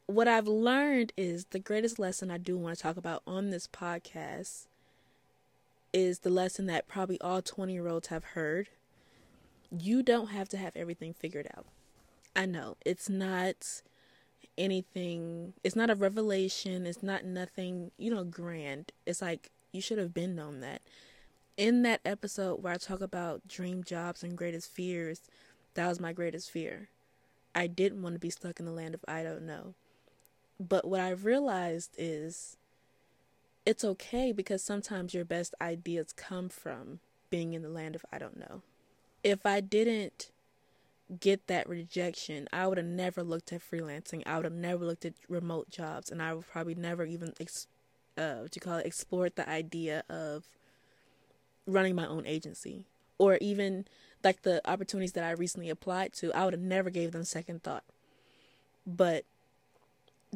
what 0.06 0.28
I've 0.28 0.46
learned 0.46 1.12
is 1.16 1.46
the 1.46 1.58
greatest 1.58 1.98
lesson 1.98 2.30
I 2.30 2.38
do 2.38 2.58
want 2.58 2.76
to 2.76 2.82
talk 2.82 2.96
about 2.96 3.22
on 3.26 3.50
this 3.50 3.66
podcast 3.66 4.66
is 5.92 6.20
the 6.20 6.30
lesson 6.30 6.66
that 6.66 6.88
probably 6.88 7.20
all 7.20 7.40
20 7.40 7.72
year 7.72 7.88
olds 7.88 8.08
have 8.08 8.24
heard. 8.24 8.68
You 9.70 10.02
don't 10.02 10.28
have 10.28 10.48
to 10.50 10.56
have 10.56 10.76
everything 10.76 11.14
figured 11.14 11.48
out. 11.56 11.66
I 12.36 12.46
know 12.46 12.76
it's 12.84 13.08
not 13.08 13.82
anything, 14.58 15.54
it's 15.62 15.76
not 15.76 15.90
a 15.90 15.94
revelation, 15.94 16.86
it's 16.86 17.02
not 17.02 17.24
nothing, 17.24 17.90
you 17.96 18.10
know, 18.10 18.24
grand. 18.24 18.92
It's 19.06 19.22
like 19.22 19.50
you 19.72 19.80
should 19.80 19.98
have 19.98 20.12
been 20.12 20.34
known 20.34 20.60
that. 20.60 20.82
In 21.56 21.82
that 21.82 22.00
episode 22.04 22.62
where 22.62 22.72
I 22.72 22.76
talk 22.76 23.00
about 23.00 23.46
dream 23.48 23.84
jobs 23.84 24.22
and 24.22 24.36
greatest 24.36 24.70
fears, 24.70 25.22
that 25.74 25.88
was 25.88 26.00
my 26.00 26.12
greatest 26.12 26.50
fear. 26.50 26.88
I 27.54 27.68
didn't 27.68 28.02
want 28.02 28.16
to 28.16 28.18
be 28.18 28.30
stuck 28.30 28.58
in 28.58 28.66
the 28.66 28.72
land 28.72 28.94
of 28.94 29.04
I 29.06 29.22
don't 29.22 29.46
know. 29.46 29.74
But 30.66 30.86
what 30.86 31.00
I've 31.00 31.24
realized 31.24 31.94
is 31.98 32.56
it's 33.66 33.84
okay 33.84 34.32
because 34.32 34.62
sometimes 34.62 35.14
your 35.14 35.24
best 35.24 35.54
ideas 35.60 36.12
come 36.12 36.48
from 36.48 37.00
being 37.30 37.54
in 37.54 37.62
the 37.62 37.68
land 37.68 37.94
of 37.94 38.04
I 38.12 38.18
don't 38.18 38.38
know. 38.38 38.62
If 39.22 39.44
I 39.46 39.60
didn't 39.60 40.30
get 41.20 41.46
that 41.48 41.68
rejection, 41.68 42.48
I 42.52 42.66
would 42.66 42.78
have 42.78 42.86
never 42.86 43.22
looked 43.22 43.52
at 43.52 43.62
freelancing. 43.62 44.22
I 44.26 44.36
would 44.36 44.44
have 44.44 44.54
never 44.54 44.84
looked 44.84 45.04
at 45.04 45.14
remote 45.28 45.70
jobs, 45.70 46.10
and 46.10 46.22
I 46.22 46.34
would 46.34 46.46
probably 46.46 46.74
never 46.74 47.04
even 47.04 47.32
ex- 47.40 47.66
uh, 48.16 48.36
what 48.36 48.54
you 48.54 48.60
call 48.60 48.78
it, 48.78 48.86
explored 48.86 49.36
the 49.36 49.48
idea 49.48 50.04
of 50.08 50.48
running 51.66 51.94
my 51.94 52.06
own 52.06 52.26
agency, 52.26 52.84
or 53.18 53.38
even 53.40 53.86
like 54.22 54.42
the 54.42 54.60
opportunities 54.70 55.12
that 55.12 55.24
I 55.24 55.32
recently 55.32 55.70
applied 55.70 56.12
to. 56.14 56.32
I 56.32 56.44
would 56.44 56.54
have 56.54 56.62
never 56.62 56.90
gave 56.90 57.12
them 57.12 57.24
second 57.24 57.62
thought. 57.62 57.84
But 58.86 59.24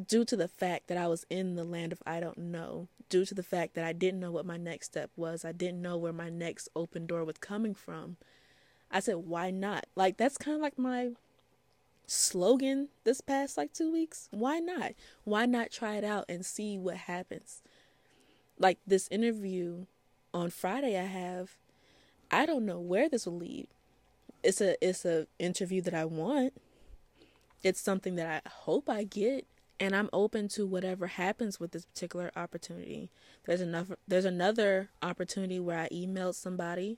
due 0.07 0.25
to 0.25 0.35
the 0.35 0.47
fact 0.47 0.87
that 0.87 0.97
I 0.97 1.07
was 1.07 1.25
in 1.29 1.55
the 1.55 1.63
land 1.63 1.91
of 1.91 2.01
I 2.05 2.19
don't 2.19 2.37
know, 2.37 2.87
due 3.09 3.25
to 3.25 3.33
the 3.33 3.43
fact 3.43 3.73
that 3.75 3.83
I 3.83 3.93
didn't 3.93 4.19
know 4.19 4.31
what 4.31 4.45
my 4.45 4.57
next 4.57 4.87
step 4.87 5.11
was, 5.15 5.43
I 5.43 5.51
didn't 5.51 5.81
know 5.81 5.97
where 5.97 6.13
my 6.13 6.29
next 6.29 6.69
open 6.75 7.05
door 7.05 7.25
was 7.25 7.37
coming 7.37 7.73
from. 7.73 8.17
I 8.91 8.99
said, 8.99 9.17
why 9.17 9.51
not? 9.51 9.85
Like, 9.95 10.17
that's 10.17 10.37
kind 10.37 10.55
of 10.55 10.61
like 10.61 10.77
my 10.77 11.09
slogan 12.07 12.89
this 13.03 13.21
past 13.21 13.55
like 13.55 13.71
two 13.71 13.91
weeks. 13.91 14.29
Why 14.31 14.59
not? 14.59 14.93
Why 15.23 15.45
not 15.45 15.71
try 15.71 15.95
it 15.95 16.03
out 16.03 16.25
and 16.27 16.45
see 16.45 16.77
what 16.77 16.97
happens? 16.97 17.61
Like, 18.57 18.79
this 18.85 19.07
interview 19.09 19.85
on 20.33 20.49
Friday 20.49 20.97
I 20.97 21.03
have, 21.03 21.51
I 22.31 22.45
don't 22.45 22.65
know 22.65 22.79
where 22.79 23.09
this 23.09 23.25
will 23.25 23.37
lead. 23.37 23.67
It's 24.43 24.61
a 24.61 24.75
it's 24.85 25.03
a 25.03 25.27
interview 25.37 25.81
that 25.81 25.93
I 25.93 26.05
want. 26.05 26.53
It's 27.61 27.81
something 27.81 28.15
that 28.15 28.43
I 28.45 28.49
hope 28.49 28.89
I 28.89 29.03
get 29.03 29.45
and 29.79 29.95
I'm 29.95 30.09
open 30.11 30.47
to 30.49 30.65
whatever 30.65 31.07
happens 31.07 31.59
with 31.59 31.71
this 31.71 31.85
particular 31.85 32.31
opportunity. 32.35 33.09
There's 33.45 33.61
enough 33.61 33.91
there's 34.07 34.25
another 34.25 34.89
opportunity 35.01 35.59
where 35.59 35.79
I 35.79 35.89
emailed 35.89 36.35
somebody. 36.35 36.97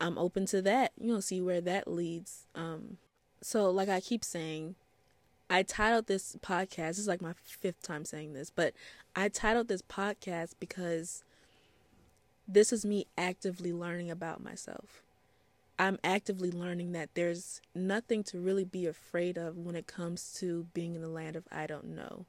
I'm 0.00 0.18
open 0.18 0.46
to 0.46 0.62
that. 0.62 0.92
You 1.00 1.14
know, 1.14 1.20
see 1.20 1.40
where 1.40 1.60
that 1.60 1.88
leads. 1.88 2.46
Um 2.54 2.98
so 3.42 3.70
like 3.70 3.88
I 3.88 4.00
keep 4.00 4.24
saying, 4.24 4.76
I 5.50 5.62
titled 5.62 6.06
this 6.06 6.36
podcast, 6.40 6.88
this 6.88 6.98
is 6.98 7.08
like 7.08 7.20
my 7.22 7.34
fifth 7.42 7.82
time 7.82 8.04
saying 8.04 8.32
this, 8.32 8.50
but 8.50 8.74
I 9.14 9.28
titled 9.28 9.68
this 9.68 9.82
podcast 9.82 10.54
because 10.58 11.22
this 12.48 12.72
is 12.72 12.84
me 12.84 13.06
actively 13.16 13.72
learning 13.72 14.10
about 14.10 14.42
myself. 14.42 15.03
I'm 15.78 15.98
actively 16.04 16.50
learning 16.50 16.92
that 16.92 17.10
there's 17.14 17.60
nothing 17.74 18.22
to 18.24 18.38
really 18.38 18.64
be 18.64 18.86
afraid 18.86 19.36
of 19.36 19.56
when 19.56 19.74
it 19.74 19.86
comes 19.86 20.32
to 20.38 20.66
being 20.72 20.94
in 20.94 21.02
the 21.02 21.08
land 21.08 21.36
of 21.36 21.44
I 21.50 21.66
don't 21.66 21.94
know. 21.96 22.26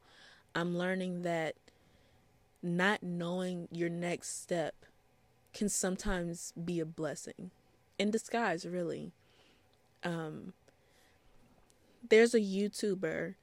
I'm 0.55 0.77
learning 0.77 1.21
that 1.23 1.55
not 2.63 3.03
knowing 3.03 3.67
your 3.71 3.89
next 3.89 4.41
step 4.41 4.73
can 5.53 5.69
sometimes 5.69 6.53
be 6.63 6.79
a 6.79 6.85
blessing 6.85 7.51
in 7.99 8.09
disguise, 8.09 8.65
really. 8.65 9.11
Um, 10.03 10.53
there's 12.09 12.33
a 12.33 12.39
YouTuber 12.39 13.35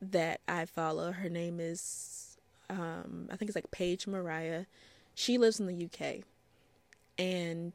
that 0.00 0.40
I 0.48 0.64
follow. 0.64 1.12
Her 1.12 1.28
name 1.28 1.60
is, 1.60 2.36
um, 2.68 3.28
I 3.30 3.36
think 3.36 3.48
it's 3.48 3.56
like 3.56 3.70
Paige 3.70 4.06
Mariah. 4.06 4.64
She 5.14 5.38
lives 5.38 5.60
in 5.60 5.66
the 5.66 5.84
UK, 5.84 6.24
and 7.18 7.72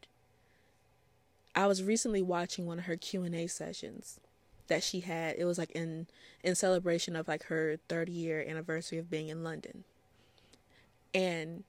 I 1.55 1.67
was 1.67 1.83
recently 1.83 2.21
watching 2.21 2.65
one 2.65 2.79
of 2.79 2.85
her 2.85 2.95
Q 2.95 3.23
and 3.23 3.35
A 3.35 3.47
sessions 3.47 4.19
that 4.67 4.83
she 4.83 5.01
had. 5.01 5.35
It 5.37 5.45
was 5.45 5.57
like 5.57 5.71
in 5.71 6.07
in 6.43 6.55
celebration 6.55 7.15
of 7.15 7.27
like 7.27 7.43
her 7.43 7.77
30 7.89 8.11
year 8.11 8.45
anniversary 8.47 8.97
of 8.97 9.09
being 9.09 9.29
in 9.29 9.43
London, 9.43 9.83
and 11.13 11.63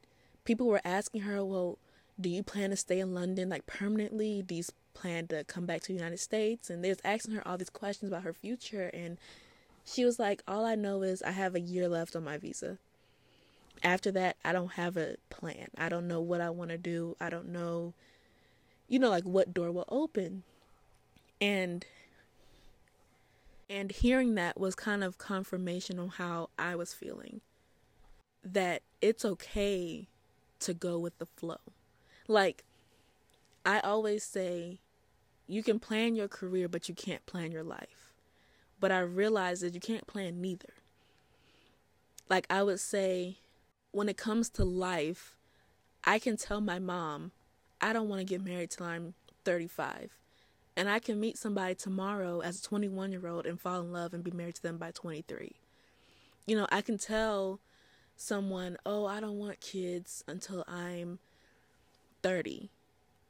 people 0.45 0.67
were 0.67 0.83
asking 0.85 1.23
her, 1.23 1.45
"Well, 1.45 1.79
do 2.21 2.29
you 2.29 2.43
plan 2.43 2.71
to 2.71 2.77
stay 2.77 3.01
in 3.01 3.15
London 3.15 3.49
like 3.49 3.67
permanently? 3.67 4.43
Do 4.43 4.55
you 4.55 4.65
plan 4.95 5.27
to 5.29 5.45
come 5.45 5.67
back 5.67 5.81
to 5.83 5.89
the 5.89 5.95
United 5.95 6.19
States?" 6.19 6.71
And 6.71 6.85
they 6.85 6.91
was 6.91 7.01
asking 7.05 7.35
her 7.35 7.47
all 7.47 7.59
these 7.59 7.71
questions 7.71 8.11
about 8.11 8.23
her 8.23 8.33
future, 8.33 8.91
and 8.93 9.19
she 9.85 10.05
was 10.05 10.19
like, 10.19 10.43
All 10.47 10.65
I 10.65 10.75
know 10.75 11.03
is 11.03 11.23
I 11.23 11.33
have 11.33 11.55
a 11.55 11.61
year 11.61 11.89
left 11.89 12.15
on 12.15 12.25
my 12.25 12.39
visa. 12.39 12.79
After 13.83 14.11
that, 14.13 14.37
I 14.45 14.53
don't 14.53 14.73
have 14.73 14.97
a 14.97 15.17
plan. 15.31 15.69
I 15.77 15.89
don't 15.89 16.07
know 16.07 16.21
what 16.21 16.41
I 16.41 16.51
want 16.51 16.71
to 16.71 16.79
do. 16.79 17.17
I 17.21 17.31
don't 17.31 17.49
know, 17.49 17.95
you 18.91 18.99
know, 18.99 19.09
like 19.09 19.25
what 19.25 19.55
door 19.55 19.71
will 19.71 19.87
open. 19.89 20.43
And 21.41 21.87
and 23.71 23.93
hearing 23.93 24.35
that 24.35 24.59
was 24.59 24.75
kind 24.75 25.05
of 25.05 25.17
confirmation 25.17 25.99
on 25.99 26.09
how 26.09 26.51
I 26.59 26.75
was 26.75 26.93
feeling. 26.93 27.41
That 28.45 28.83
it's 29.01 29.25
okay 29.25 30.09
to 30.59 30.75
go 30.75 30.99
with 30.99 31.17
the 31.19 31.27
flow. 31.27 31.61
Like 32.27 32.65
I 33.65 33.79
always 33.81 34.25
say, 34.25 34.81
you 35.47 35.63
can 35.63 35.79
plan 35.79 36.17
your 36.17 36.29
career, 36.29 36.69
but 36.69 36.89
you 36.89 36.95
can't 36.95 37.25
plan 37.27 37.53
your 37.53 37.63
life. 37.63 38.13
But 38.81 38.91
I 38.91 39.01
realized 39.01 39.63
that 39.63 39.75
you 39.75 39.81
can't 39.81 40.07
plan 40.07 40.41
neither. 40.41 40.75
Like 42.29 42.47
I 42.51 42.65
would 42.65 42.81
say, 42.81 43.39
when 43.93 44.09
it 44.09 44.17
comes 44.17 44.49
to 44.51 44.65
life, 44.65 45.37
I 46.03 46.19
can 46.19 46.37
tell 46.37 46.61
my 46.61 46.79
mom, 46.81 47.33
I 47.81 47.93
don't 47.93 48.09
want 48.09 48.21
to 48.21 48.25
get 48.25 48.45
married 48.45 48.71
till 48.71 48.87
I'm 48.87 49.15
35. 49.45 50.17
And 50.77 50.89
I 50.89 50.99
can 50.99 51.21
meet 51.21 51.37
somebody 51.37 51.75
tomorrow 51.75 52.41
as 52.41 52.59
a 52.59 52.63
21 52.63 53.13
year 53.13 53.27
old 53.27 53.47
and 53.47 53.61
fall 53.61 53.81
in 53.81 53.93
love 53.93 54.15
and 54.15 54.25
be 54.25 54.31
married 54.31 54.55
to 54.57 54.63
them 54.63 54.79
by 54.79 54.91
23. 54.93 55.53
You 56.47 56.57
know, 56.57 56.67
I 56.71 56.81
can 56.81 56.99
tell 56.99 57.61
someone, 58.17 58.77
oh, 58.85 59.07
I 59.07 59.21
don't 59.21 59.39
want 59.39 59.61
kids 59.61 60.25
until 60.27 60.65
I'm 60.69 61.19
30. 62.23 62.71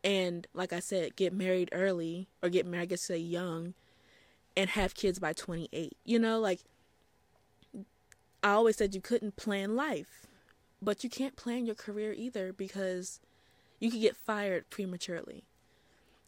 And 0.03 0.47
like 0.55 0.73
I 0.73 0.81
said, 0.81 1.17
get 1.17 1.33
married 1.33 1.69
early 1.73 2.29
or 2.43 2.49
get 2.49 2.67
married, 2.67 2.83
I 2.83 2.87
guess 2.87 3.03
say 3.03 3.19
young 3.19 3.75
and 4.57 4.71
have 4.71 4.95
kids 4.95 5.19
by 5.19 5.33
28. 5.33 5.97
You 6.05 6.19
know, 6.19 6.39
like 6.39 6.61
I 8.43 8.51
always 8.53 8.77
said 8.77 8.95
you 8.95 9.01
couldn't 9.01 9.37
plan 9.37 9.77
life, 9.77 10.27
but 10.83 11.05
you 11.05 11.11
can't 11.11 11.37
plan 11.37 11.67
your 11.67 11.75
career 11.75 12.13
either 12.13 12.53
because 12.53 13.21
you 13.81 13.91
could 13.91 14.01
get 14.01 14.17
fired 14.17 14.71
prematurely. 14.71 15.43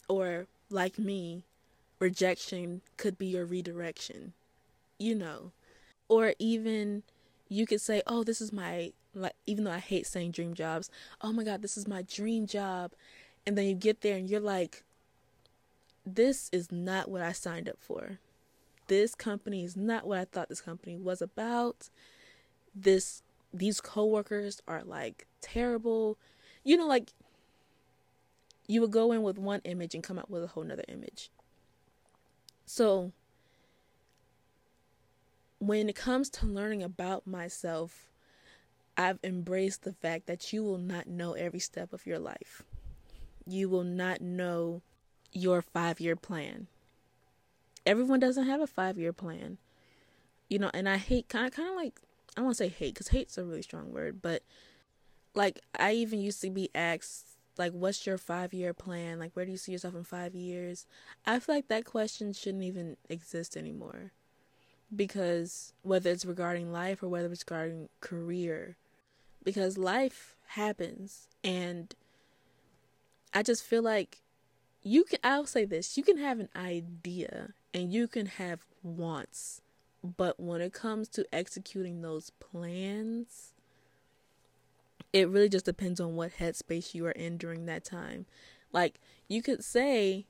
Or, 0.09 0.47
like 0.69 0.99
me, 0.99 1.45
rejection 1.99 2.81
could 2.97 3.17
be 3.17 3.27
your 3.27 3.45
redirection, 3.45 4.33
you 4.99 5.15
know. 5.15 5.51
Or 6.09 6.33
even 6.39 7.03
you 7.47 7.65
could 7.65 7.79
say, 7.79 8.01
oh, 8.05 8.23
this 8.23 8.41
is 8.41 8.51
my, 8.51 8.91
like, 9.15 9.33
even 9.45 9.63
though 9.63 9.71
I 9.71 9.79
hate 9.79 10.05
saying 10.05 10.31
dream 10.31 10.53
jobs, 10.53 10.89
oh 11.21 11.31
my 11.31 11.43
God, 11.45 11.61
this 11.61 11.77
is 11.77 11.87
my 11.87 12.01
dream 12.01 12.47
job. 12.47 12.91
And 13.45 13.57
then 13.57 13.65
you 13.65 13.75
get 13.75 14.01
there 14.01 14.17
and 14.17 14.29
you're 14.29 14.41
like, 14.41 14.83
this 16.05 16.49
is 16.51 16.71
not 16.71 17.09
what 17.09 17.21
I 17.21 17.31
signed 17.31 17.69
up 17.69 17.77
for. 17.79 18.19
This 18.87 19.15
company 19.15 19.63
is 19.63 19.77
not 19.77 20.05
what 20.05 20.19
I 20.19 20.25
thought 20.25 20.49
this 20.49 20.61
company 20.61 20.97
was 20.97 21.21
about. 21.21 21.89
This 22.75 23.21
these 23.53 23.79
coworkers 23.79 24.61
are 24.67 24.83
like 24.83 25.27
terrible. 25.41 26.17
You 26.63 26.77
know, 26.77 26.87
like 26.87 27.13
you 28.67 28.81
would 28.81 28.91
go 28.91 29.11
in 29.11 29.21
with 29.21 29.37
one 29.37 29.61
image 29.65 29.93
and 29.93 30.03
come 30.03 30.17
out 30.17 30.29
with 30.29 30.43
a 30.43 30.47
whole 30.47 30.63
nother 30.63 30.85
image. 30.87 31.29
So 32.65 33.11
when 35.59 35.89
it 35.89 35.95
comes 35.95 36.29
to 36.29 36.45
learning 36.45 36.83
about 36.83 37.27
myself, 37.27 38.07
I've 38.97 39.19
embraced 39.23 39.83
the 39.83 39.93
fact 39.93 40.27
that 40.27 40.53
you 40.53 40.63
will 40.63 40.77
not 40.77 41.07
know 41.07 41.33
every 41.33 41.59
step 41.59 41.93
of 41.93 42.05
your 42.05 42.19
life. 42.19 42.63
You 43.45 43.69
will 43.69 43.83
not 43.83 44.21
know 44.21 44.81
your 45.31 45.61
five 45.61 45.99
year 45.99 46.15
plan. 46.15 46.67
Everyone 47.85 48.19
doesn't 48.19 48.45
have 48.45 48.61
a 48.61 48.67
five 48.67 48.97
year 48.97 49.13
plan. 49.13 49.57
You 50.49 50.59
know, 50.59 50.71
and 50.73 50.87
I 50.87 50.97
hate 50.97 51.29
kind 51.29 51.47
of 51.47 51.53
kind 51.53 51.69
of 51.69 51.75
like 51.75 51.99
I 52.35 52.41
don't 52.41 52.45
want 52.45 52.57
to 52.57 52.63
say 52.63 52.69
hate 52.69 52.93
because 52.93 53.09
hate's 53.09 53.37
a 53.37 53.43
really 53.43 53.61
strong 53.61 53.91
word, 53.91 54.21
but 54.21 54.43
like 55.33 55.59
I 55.77 55.93
even 55.93 56.19
used 56.19 56.41
to 56.41 56.49
be 56.49 56.69
asked 56.75 57.32
like 57.57 57.71
what's 57.71 58.05
your 58.05 58.17
five 58.17 58.53
year 58.53 58.73
plan? 58.73 59.19
Like 59.19 59.31
where 59.33 59.45
do 59.45 59.51
you 59.51 59.57
see 59.57 59.71
yourself 59.71 59.95
in 59.95 60.03
five 60.03 60.35
years? 60.35 60.85
I 61.25 61.39
feel 61.39 61.55
like 61.55 61.67
that 61.67 61.85
question 61.85 62.33
shouldn't 62.33 62.63
even 62.63 62.97
exist 63.09 63.55
anymore. 63.55 64.11
Because 64.95 65.73
whether 65.81 66.11
it's 66.11 66.25
regarding 66.25 66.71
life 66.71 67.01
or 67.01 67.07
whether 67.07 67.31
it's 67.31 67.43
regarding 67.47 67.89
career. 68.01 68.77
Because 69.43 69.77
life 69.77 70.35
happens 70.47 71.27
and 71.43 71.93
I 73.33 73.41
just 73.43 73.63
feel 73.63 73.81
like 73.81 74.21
you 74.83 75.03
can 75.03 75.19
I'll 75.23 75.45
say 75.45 75.65
this, 75.65 75.97
you 75.97 76.03
can 76.03 76.17
have 76.17 76.39
an 76.39 76.49
idea 76.55 77.53
and 77.73 77.91
you 77.91 78.07
can 78.07 78.27
have 78.27 78.65
wants, 78.83 79.61
but 80.03 80.39
when 80.39 80.61
it 80.61 80.73
comes 80.73 81.07
to 81.09 81.25
executing 81.33 82.01
those 82.01 82.29
plans, 82.39 83.52
it 85.13 85.29
really 85.29 85.49
just 85.49 85.65
depends 85.65 85.99
on 85.99 86.15
what 86.15 86.37
headspace 86.39 86.93
you 86.93 87.05
are 87.05 87.11
in 87.11 87.37
during 87.37 87.65
that 87.67 87.85
time. 87.85 88.25
Like 88.71 88.99
you 89.27 89.41
could 89.41 89.63
say, 89.63 90.25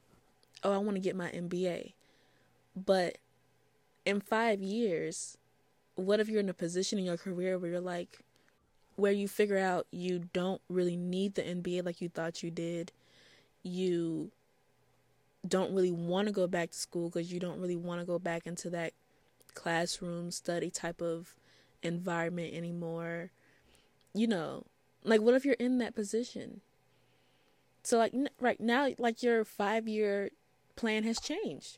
"Oh, 0.64 0.74
I 0.74 0.78
want 0.78 0.96
to 0.96 1.02
get 1.02 1.16
my 1.16 1.30
MBA." 1.32 1.94
But 2.76 3.18
in 4.06 4.20
5 4.20 4.62
years, 4.62 5.38
what 5.96 6.20
if 6.20 6.28
you're 6.28 6.42
in 6.42 6.50
a 6.50 6.54
position 6.54 7.00
in 7.00 7.06
your 7.06 7.18
career 7.18 7.58
where 7.58 7.72
you're 7.72 7.80
like 7.80 8.20
where 8.96 9.12
you 9.12 9.28
figure 9.28 9.58
out 9.58 9.88
you 9.92 10.30
don't 10.34 10.62
really 10.70 10.96
need 10.96 11.36
the 11.36 11.42
MBA 11.42 11.84
like 11.84 12.02
you 12.02 12.10
thought 12.10 12.44
you 12.44 12.52
did. 12.52 12.92
You 13.64 14.32
don't 15.48 15.74
really 15.74 15.92
want 15.92 16.28
to 16.28 16.34
go 16.34 16.48
back 16.48 16.72
to 16.72 16.78
school 16.78 17.10
because 17.10 17.32
you 17.32 17.40
don't 17.40 17.60
really 17.60 17.76
want 17.76 18.02
to 18.02 18.06
go 18.06 18.20
back 18.20 18.46
into 18.46 18.70
that 18.70 18.94
classroom 19.54 20.32
study 20.32 20.70
type 20.70 21.02
of 21.02 21.36
environment 21.82 22.54
anymore. 22.54 23.32
You 24.14 24.28
know, 24.28 24.66
like 25.04 25.22
what 25.22 25.34
if 25.34 25.46
you're 25.46 25.56
in 25.56 25.78
that 25.80 25.96
position? 25.96 26.62
So 27.84 27.98
like 27.98 28.14
right 28.40 28.60
now 28.60 28.90
like 28.98 29.22
your 29.24 29.44
5 29.44 29.88
year 29.88 30.30
plan 30.76 31.04
has 31.04 31.20
changed. 31.20 31.78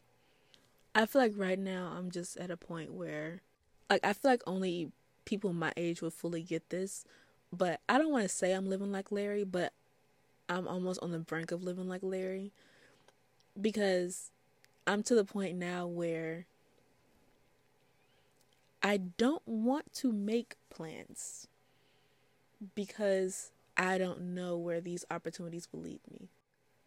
I 0.94 1.06
feel 1.06 1.22
like 1.22 1.34
right 1.36 1.60
now 1.60 1.94
I'm 1.98 2.12
just 2.12 2.38
at 2.38 2.52
a 2.52 2.58
point 2.58 2.94
where 2.94 3.42
like 3.90 4.06
I 4.06 4.14
feel 4.14 4.32
like 4.32 4.44
only 4.48 4.92
people 5.26 5.54
my 5.54 5.74
age 5.76 6.02
will 6.02 6.12
fully 6.12 6.44
get 6.44 6.70
this, 6.70 7.06
but 7.52 7.82
I 7.90 7.98
don't 7.98 8.12
want 8.12 8.24
to 8.24 8.30
say 8.30 8.54
I'm 8.54 8.70
living 8.70 8.92
like 8.92 9.12
Larry, 9.12 9.44
but 9.44 9.74
I'm 10.48 10.68
almost 10.68 11.02
on 11.02 11.12
the 11.12 11.20
brink 11.20 11.52
of 11.52 11.64
living 11.64 11.90
like 11.90 12.04
Larry 12.04 12.52
because 13.60 14.32
I'm 14.86 15.02
to 15.04 15.16
the 15.16 15.26
point 15.26 15.58
now 15.58 15.88
where 15.88 16.46
I 18.84 18.98
don't 18.98 19.46
want 19.48 19.92
to 19.96 20.12
make 20.12 20.56
plans 20.70 21.48
because 22.74 23.52
I 23.78 23.98
don't 23.98 24.34
know 24.34 24.58
where 24.58 24.82
these 24.82 25.06
opportunities 25.12 25.68
will 25.72 25.82
lead 25.82 26.00
me. 26.10 26.30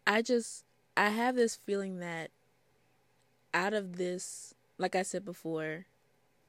I 0.07 0.21
just 0.21 0.65
I 0.97 1.09
have 1.09 1.35
this 1.35 1.55
feeling 1.55 1.99
that 1.99 2.31
out 3.53 3.73
of 3.73 3.97
this, 3.97 4.53
like 4.77 4.95
I 4.95 5.03
said 5.03 5.25
before, 5.25 5.85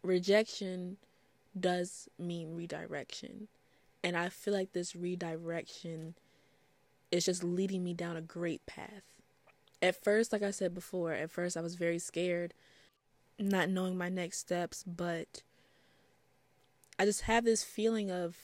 rejection 0.03 0.97
does 1.59 2.09
mean 2.19 2.55
redirection. 2.55 3.49
And 4.03 4.17
I 4.17 4.31
feel 4.31 4.55
like 4.55 4.73
this 4.73 4.97
redirection 4.97 6.15
is 7.11 7.27
just 7.27 7.45
leading 7.45 7.85
me 7.85 7.93
down 7.93 8.17
a 8.17 8.23
great 8.23 8.65
path 8.67 9.03
at 9.83 10.03
first, 10.03 10.33
like 10.33 10.43
I 10.43 10.51
said 10.51 10.75
before, 10.75 11.13
at 11.13 11.31
first 11.31 11.57
I 11.57 11.61
was 11.61 11.75
very 11.75 11.99
scared, 11.99 12.55
not 13.39 13.69
knowing 13.69 13.97
my 13.97 14.09
next 14.09 14.39
steps, 14.39 14.85
but 14.87 15.43
I 16.99 17.05
just 17.05 17.23
have 17.23 17.45
this 17.45 17.65
feeling 17.65 18.11
of 18.11 18.37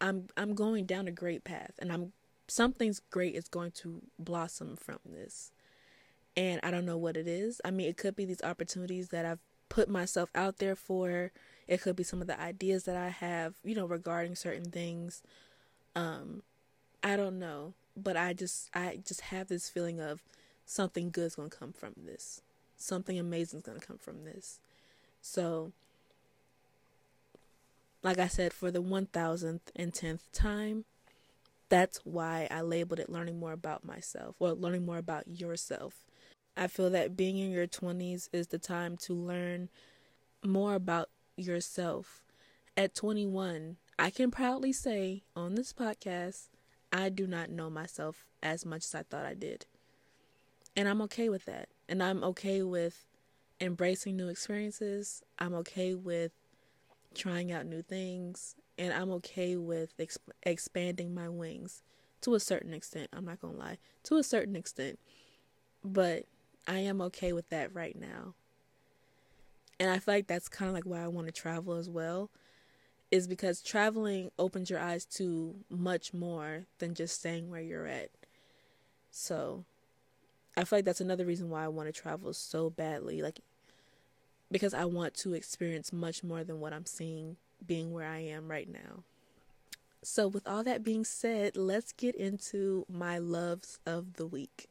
I'm 0.00 0.28
I'm 0.36 0.54
going 0.54 0.86
down 0.86 1.08
a 1.08 1.12
great 1.12 1.44
path 1.44 1.72
and 1.78 1.92
I'm 1.92 2.12
something's 2.48 3.00
great 3.10 3.34
is 3.34 3.48
going 3.48 3.72
to 3.72 4.02
blossom 4.18 4.76
from 4.76 4.98
this. 5.10 5.50
And 6.36 6.60
I 6.62 6.70
don't 6.70 6.84
know 6.84 6.98
what 6.98 7.16
it 7.16 7.26
is. 7.26 7.60
I 7.64 7.70
mean, 7.70 7.88
it 7.88 7.96
could 7.96 8.14
be 8.14 8.26
these 8.26 8.42
opportunities 8.42 9.08
that 9.08 9.24
I've 9.24 9.38
put 9.68 9.88
myself 9.88 10.28
out 10.34 10.58
there 10.58 10.76
for. 10.76 11.32
It 11.66 11.80
could 11.80 11.96
be 11.96 12.04
some 12.04 12.20
of 12.20 12.26
the 12.26 12.38
ideas 12.38 12.84
that 12.84 12.96
I 12.96 13.08
have, 13.08 13.54
you 13.64 13.74
know, 13.74 13.86
regarding 13.86 14.36
certain 14.36 14.70
things. 14.70 15.22
Um 15.94 16.42
I 17.02 17.16
don't 17.16 17.38
know, 17.38 17.74
but 17.96 18.16
I 18.16 18.32
just 18.32 18.70
I 18.74 19.00
just 19.06 19.22
have 19.22 19.48
this 19.48 19.68
feeling 19.68 20.00
of 20.00 20.22
something 20.66 21.10
good's 21.10 21.36
going 21.36 21.50
to 21.50 21.56
come 21.56 21.72
from 21.72 21.94
this. 22.04 22.42
Something 22.76 23.18
amazing's 23.18 23.62
going 23.62 23.78
to 23.78 23.86
come 23.86 23.98
from 23.98 24.24
this. 24.24 24.58
So 25.22 25.72
like 28.06 28.20
I 28.20 28.28
said, 28.28 28.52
for 28.52 28.70
the 28.70 28.80
1000th 28.80 29.62
and 29.74 29.92
10th 29.92 30.20
time, 30.32 30.84
that's 31.68 31.98
why 32.04 32.46
I 32.52 32.60
labeled 32.60 33.00
it 33.00 33.10
learning 33.10 33.40
more 33.40 33.50
about 33.50 33.84
myself 33.84 34.36
or 34.38 34.52
learning 34.52 34.86
more 34.86 34.98
about 34.98 35.26
yourself. 35.26 36.06
I 36.56 36.68
feel 36.68 36.88
that 36.90 37.16
being 37.16 37.36
in 37.36 37.50
your 37.50 37.66
20s 37.66 38.28
is 38.32 38.46
the 38.46 38.60
time 38.60 38.96
to 38.98 39.12
learn 39.12 39.70
more 40.44 40.74
about 40.74 41.08
yourself. 41.36 42.22
At 42.76 42.94
21, 42.94 43.76
I 43.98 44.10
can 44.10 44.30
proudly 44.30 44.72
say 44.72 45.24
on 45.34 45.56
this 45.56 45.72
podcast, 45.72 46.46
I 46.92 47.08
do 47.08 47.26
not 47.26 47.50
know 47.50 47.70
myself 47.70 48.24
as 48.40 48.64
much 48.64 48.84
as 48.84 48.94
I 48.94 49.02
thought 49.02 49.26
I 49.26 49.34
did. 49.34 49.66
And 50.76 50.88
I'm 50.88 51.02
okay 51.02 51.28
with 51.28 51.44
that. 51.46 51.70
And 51.88 52.00
I'm 52.00 52.22
okay 52.22 52.62
with 52.62 53.04
embracing 53.60 54.16
new 54.16 54.28
experiences. 54.28 55.24
I'm 55.40 55.54
okay 55.54 55.94
with 55.94 56.30
trying 57.16 57.50
out 57.50 57.66
new 57.66 57.82
things. 57.82 58.54
And 58.78 58.92
I'm 58.92 59.10
okay 59.12 59.56
with 59.56 59.96
exp- 59.98 60.18
expanding 60.42 61.14
my 61.14 61.28
wings 61.28 61.82
to 62.20 62.34
a 62.34 62.40
certain 62.40 62.74
extent. 62.74 63.08
I'm 63.12 63.24
not 63.24 63.40
going 63.40 63.54
to 63.54 63.60
lie, 63.60 63.78
to 64.04 64.16
a 64.16 64.22
certain 64.22 64.54
extent. 64.54 64.98
But 65.84 66.24
I 66.66 66.78
am 66.78 67.00
okay 67.02 67.32
with 67.32 67.48
that 67.50 67.74
right 67.74 67.98
now. 67.98 68.34
And 69.78 69.90
I 69.90 69.98
feel 69.98 70.14
like 70.14 70.26
that's 70.26 70.48
kind 70.48 70.68
of 70.68 70.74
like 70.74 70.84
why 70.84 71.02
I 71.02 71.08
want 71.08 71.26
to 71.26 71.32
travel 71.32 71.74
as 71.74 71.88
well, 71.88 72.30
is 73.10 73.26
because 73.26 73.62
traveling 73.62 74.30
opens 74.38 74.70
your 74.70 74.80
eyes 74.80 75.04
to 75.04 75.54
much 75.70 76.12
more 76.14 76.66
than 76.78 76.94
just 76.94 77.18
staying 77.18 77.50
where 77.50 77.60
you're 77.60 77.86
at. 77.86 78.10
So 79.10 79.64
I 80.56 80.64
feel 80.64 80.78
like 80.78 80.86
that's 80.86 81.00
another 81.00 81.26
reason 81.26 81.50
why 81.50 81.64
I 81.64 81.68
want 81.68 81.92
to 81.92 82.00
travel 82.00 82.32
so 82.32 82.70
badly. 82.70 83.22
Like, 83.22 83.40
because 84.50 84.74
I 84.74 84.84
want 84.84 85.14
to 85.14 85.34
experience 85.34 85.92
much 85.92 86.22
more 86.22 86.44
than 86.44 86.60
what 86.60 86.72
I'm 86.72 86.86
seeing 86.86 87.36
being 87.64 87.92
where 87.92 88.06
I 88.06 88.18
am 88.18 88.50
right 88.50 88.68
now. 88.68 89.02
So, 90.02 90.28
with 90.28 90.46
all 90.46 90.62
that 90.62 90.84
being 90.84 91.04
said, 91.04 91.56
let's 91.56 91.92
get 91.92 92.14
into 92.14 92.86
my 92.88 93.18
loves 93.18 93.80
of 93.84 94.14
the 94.14 94.26
week. 94.26 94.68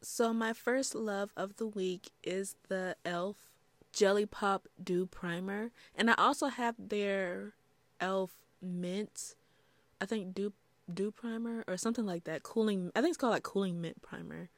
So, 0.00 0.32
my 0.32 0.52
first 0.52 0.94
love 0.94 1.32
of 1.36 1.56
the 1.56 1.66
week 1.66 2.10
is 2.22 2.54
the 2.68 2.96
e.l.f. 3.04 3.36
Jelly 3.92 4.26
Pop 4.26 4.68
Dew 4.82 5.06
Primer. 5.06 5.70
And 5.94 6.08
I 6.10 6.14
also 6.16 6.46
have 6.46 6.76
their 6.78 7.52
e.l.f. 8.00 8.30
Mint, 8.62 9.34
I 10.00 10.06
think 10.06 10.34
Dew, 10.34 10.52
Dew 10.92 11.10
Primer 11.10 11.64
or 11.66 11.76
something 11.76 12.06
like 12.06 12.24
that. 12.24 12.42
Cooling, 12.42 12.90
I 12.94 13.00
think 13.00 13.10
it's 13.10 13.18
called 13.18 13.32
like 13.32 13.42
Cooling 13.42 13.80
Mint 13.80 14.02
Primer. 14.02 14.50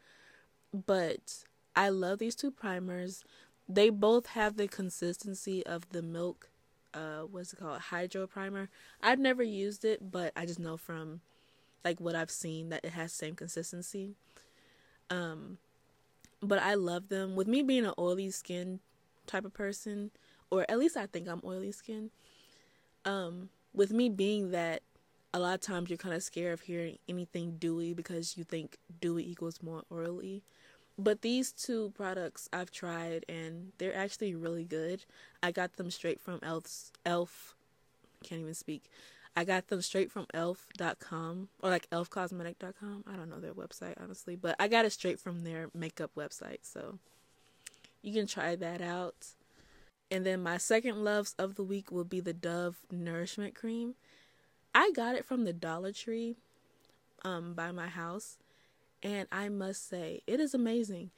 But 0.72 1.44
I 1.75 1.88
love 1.88 2.18
these 2.18 2.35
two 2.35 2.51
primers. 2.51 3.25
They 3.68 3.90
both 3.90 4.27
have 4.29 4.57
the 4.57 4.68
consistency 4.68 5.64
of 5.66 5.88
the 5.90 6.03
milk, 6.03 6.51
uh, 6.94 7.20
what's 7.20 7.53
it 7.53 7.59
called? 7.59 7.81
Hydro 7.81 8.27
Primer. 8.27 8.68
I've 9.03 9.18
never 9.18 9.42
used 9.42 9.85
it, 9.85 10.11
but 10.11 10.33
I 10.37 10.46
just 10.46 10.59
know 10.59 10.77
from 10.77 11.20
like 11.85 12.01
what 12.01 12.14
I've 12.14 12.31
seen 12.31 12.68
that 12.70 12.85
it 12.85 12.92
has 12.92 13.12
same 13.12 13.35
consistency. 13.35 14.14
Um, 15.11 15.59
but 16.42 16.59
I 16.59 16.75
love 16.75 17.09
them. 17.09 17.37
With 17.37 17.46
me 17.46 17.62
being 17.62 17.87
an 17.87 17.94
oily 17.99 18.31
skin 18.31 18.81
type 19.27 19.44
of 19.44 19.55
person, 19.55 20.11
or 20.51 20.66
at 20.68 20.79
least 20.79 20.96
I 20.96 21.07
think 21.07 21.29
I'm 21.29 21.40
oily 21.44 21.72
skin. 21.72 22.11
Um, 23.05 23.51
with 23.72 23.92
me 23.92 24.09
being 24.09 24.51
that, 24.51 24.83
a 25.37 25.38
lot 25.38 25.55
of 25.55 25.61
times 25.61 25.90
you're 25.90 25.99
kind 25.99 26.14
of 26.14 26.22
scared 26.22 26.55
of 26.55 26.62
hearing 26.62 26.96
anything 27.07 27.57
dewy 27.59 27.92
because 27.92 28.38
you 28.38 28.44
think 28.44 28.79
dewy 29.03 29.31
equals 29.31 29.62
more 29.62 29.83
oily. 29.92 30.42
But 30.99 31.20
these 31.20 31.53
two 31.53 31.92
products 31.94 32.49
I've 32.55 32.70
tried 32.70 33.27
and 33.29 33.72
they're 33.77 33.94
actually 33.94 34.35
really 34.35 34.64
good. 34.64 35.05
I 35.42 35.53
got 35.53 35.77
them 35.77 35.90
straight 35.90 36.22
from 36.22 36.40
Elf's 36.42 36.90
Elf. 37.05 37.55
Can't 38.25 38.40
even 38.40 38.55
speak. 38.55 38.85
I 39.37 39.44
got 39.44 39.68
them 39.68 39.83
straight 39.83 40.11
from 40.11 40.25
elf.com 40.33 41.51
or 41.62 41.68
like 41.68 41.90
elfcosmetic.com. 41.90 43.05
I 43.07 43.16
don't 43.16 43.29
know 43.29 43.38
their 43.38 43.53
website 43.53 44.03
honestly, 44.03 44.37
but 44.37 44.57
I 44.59 44.68
got 44.68 44.87
it 44.87 44.92
straight 44.92 45.20
from 45.20 45.44
their 45.44 45.68
makeup 45.75 46.12
website. 46.16 46.61
So 46.62 46.99
you 48.01 48.14
can 48.14 48.27
try 48.27 48.57
that 48.57 48.81
out. 48.81 49.27
And 50.11 50.25
then 50.25 50.42
my 50.42 50.57
second 50.57 51.05
loves 51.05 51.35
of 51.38 51.57
the 51.57 51.62
week 51.62 51.92
will 51.92 52.05
be 52.05 52.20
the 52.20 52.33
Dove 52.33 52.79
Nourishment 52.90 53.55
Cream. 53.55 53.96
I 54.76 54.90
got 54.94 55.16
it 55.16 55.24
from 55.24 55.44
the 55.44 55.54
Dollar 55.54 55.90
Tree 55.90 56.36
um 57.24 57.54
by 57.54 57.72
my 57.72 57.88
house, 57.88 58.36
and 59.02 59.26
I 59.32 59.48
must 59.48 59.88
say, 59.88 60.20
it 60.26 60.38
is 60.38 60.52
amazing. 60.52 61.10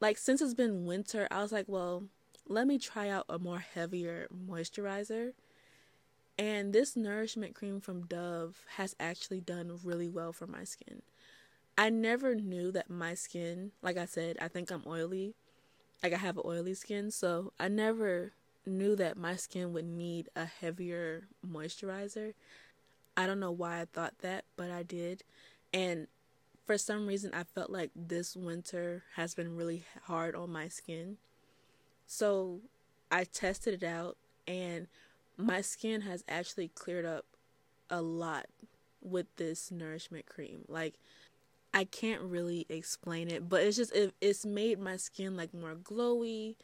Like 0.00 0.16
since 0.16 0.40
it's 0.40 0.54
been 0.54 0.86
winter, 0.86 1.28
I 1.30 1.42
was 1.42 1.52
like, 1.52 1.66
well, 1.68 2.04
let 2.48 2.66
me 2.66 2.78
try 2.78 3.10
out 3.10 3.26
a 3.28 3.38
more 3.38 3.58
heavier 3.58 4.26
moisturizer 4.34 5.34
and 6.38 6.72
this 6.72 6.96
nourishment 6.96 7.54
cream 7.54 7.82
from 7.82 8.06
Dove 8.06 8.64
has 8.76 8.96
actually 8.98 9.42
done 9.42 9.78
really 9.84 10.08
well 10.08 10.32
for 10.32 10.46
my 10.46 10.64
skin. 10.64 11.02
I 11.76 11.90
never 11.90 12.34
knew 12.34 12.72
that 12.72 12.88
my 12.88 13.12
skin, 13.12 13.72
like 13.82 13.98
I 13.98 14.06
said, 14.06 14.38
I 14.40 14.48
think 14.48 14.70
I'm 14.70 14.82
oily. 14.86 15.34
Like 16.02 16.14
I 16.14 16.16
have 16.16 16.40
oily 16.42 16.72
skin, 16.72 17.10
so 17.10 17.52
I 17.60 17.68
never 17.68 18.32
knew 18.66 18.96
that 18.96 19.16
my 19.16 19.36
skin 19.36 19.72
would 19.72 19.84
need 19.84 20.28
a 20.36 20.44
heavier 20.44 21.28
moisturizer. 21.46 22.34
I 23.16 23.26
don't 23.26 23.40
know 23.40 23.50
why 23.50 23.80
I 23.80 23.86
thought 23.92 24.14
that, 24.20 24.44
but 24.56 24.70
I 24.70 24.82
did. 24.82 25.24
And 25.72 26.06
for 26.66 26.78
some 26.78 27.06
reason, 27.06 27.32
I 27.34 27.44
felt 27.44 27.70
like 27.70 27.90
this 27.94 28.36
winter 28.36 29.02
has 29.16 29.34
been 29.34 29.56
really 29.56 29.84
hard 30.04 30.34
on 30.34 30.52
my 30.52 30.68
skin. 30.68 31.16
So 32.06 32.60
I 33.10 33.24
tested 33.24 33.82
it 33.82 33.86
out, 33.86 34.16
and 34.46 34.86
my 35.36 35.60
skin 35.60 36.02
has 36.02 36.24
actually 36.28 36.68
cleared 36.68 37.04
up 37.04 37.24
a 37.88 38.02
lot 38.02 38.46
with 39.02 39.26
this 39.36 39.70
nourishment 39.70 40.26
cream. 40.26 40.64
Like 40.68 40.94
I 41.72 41.84
can't 41.84 42.22
really 42.22 42.66
explain 42.68 43.30
it, 43.30 43.48
but 43.48 43.62
it's 43.62 43.76
just 43.76 43.94
it, 43.94 44.14
it's 44.20 44.44
made 44.44 44.78
my 44.78 44.96
skin 44.96 45.36
like 45.36 45.54
more 45.54 45.74
glowy. 45.74 46.56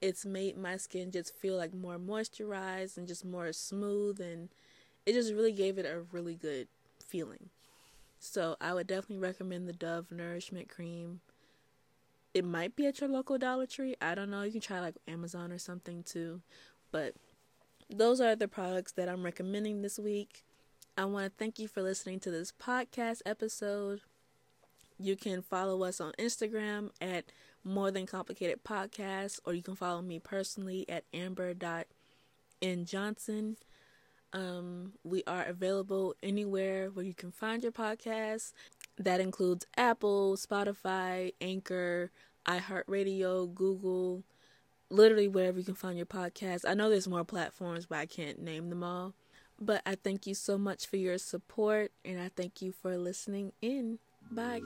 It's 0.00 0.24
made 0.24 0.56
my 0.56 0.76
skin 0.76 1.10
just 1.10 1.34
feel 1.34 1.56
like 1.56 1.74
more 1.74 1.98
moisturized 1.98 2.96
and 2.96 3.06
just 3.06 3.24
more 3.24 3.52
smooth 3.52 4.20
and 4.20 4.48
it 5.06 5.12
just 5.12 5.32
really 5.32 5.52
gave 5.52 5.78
it 5.78 5.86
a 5.86 6.02
really 6.12 6.34
good 6.34 6.68
feeling. 7.04 7.50
So 8.18 8.56
I 8.60 8.74
would 8.74 8.86
definitely 8.86 9.18
recommend 9.18 9.68
the 9.68 9.72
Dove 9.72 10.12
Nourishment 10.12 10.68
Cream. 10.68 11.20
It 12.32 12.44
might 12.44 12.76
be 12.76 12.86
at 12.86 13.00
your 13.00 13.10
local 13.10 13.38
Dollar 13.38 13.66
Tree. 13.66 13.96
I 14.00 14.14
don't 14.14 14.30
know. 14.30 14.42
You 14.42 14.52
can 14.52 14.60
try 14.60 14.80
like 14.80 14.96
Amazon 15.08 15.50
or 15.50 15.58
something 15.58 16.02
too. 16.02 16.42
But 16.92 17.14
those 17.88 18.20
are 18.20 18.36
the 18.36 18.46
products 18.48 18.92
that 18.92 19.08
I'm 19.08 19.24
recommending 19.24 19.82
this 19.82 19.98
week. 19.98 20.44
I 20.96 21.06
want 21.06 21.26
to 21.26 21.32
thank 21.38 21.58
you 21.58 21.66
for 21.66 21.82
listening 21.82 22.20
to 22.20 22.30
this 22.30 22.52
podcast 22.52 23.22
episode. 23.24 24.02
You 24.98 25.16
can 25.16 25.40
follow 25.40 25.82
us 25.82 26.00
on 26.00 26.12
Instagram 26.18 26.90
at 27.00 27.24
More 27.64 27.90
Than 27.90 28.06
Complicated 28.06 28.62
Podcast, 28.64 29.40
or 29.44 29.54
you 29.54 29.62
can 29.62 29.76
follow 29.76 30.02
me 30.02 30.18
personally 30.18 30.86
at 30.88 31.04
amber.njohnson. 31.12 33.56
Um, 34.32 34.92
we 35.02 35.24
are 35.26 35.44
available 35.44 36.14
anywhere 36.22 36.90
where 36.90 37.04
you 37.04 37.14
can 37.14 37.32
find 37.32 37.62
your 37.62 37.72
podcast. 37.72 38.52
That 38.96 39.20
includes 39.20 39.66
Apple, 39.76 40.36
Spotify, 40.36 41.32
Anchor, 41.40 42.10
iHeartRadio, 42.46 43.52
Google, 43.54 44.22
literally 44.88 45.28
wherever 45.28 45.58
you 45.58 45.64
can 45.64 45.74
find 45.74 45.96
your 45.96 46.06
podcast. 46.06 46.64
I 46.68 46.74
know 46.74 46.90
there's 46.90 47.08
more 47.08 47.24
platforms, 47.24 47.86
but 47.86 47.98
I 47.98 48.06
can't 48.06 48.40
name 48.40 48.70
them 48.70 48.84
all. 48.84 49.14
But 49.60 49.82
I 49.84 49.94
thank 49.94 50.26
you 50.26 50.34
so 50.34 50.56
much 50.56 50.86
for 50.86 50.96
your 50.96 51.18
support 51.18 51.92
and 52.04 52.20
I 52.20 52.30
thank 52.34 52.62
you 52.62 52.72
for 52.72 52.96
listening 52.96 53.52
in. 53.60 53.98
Bye. 54.30 54.60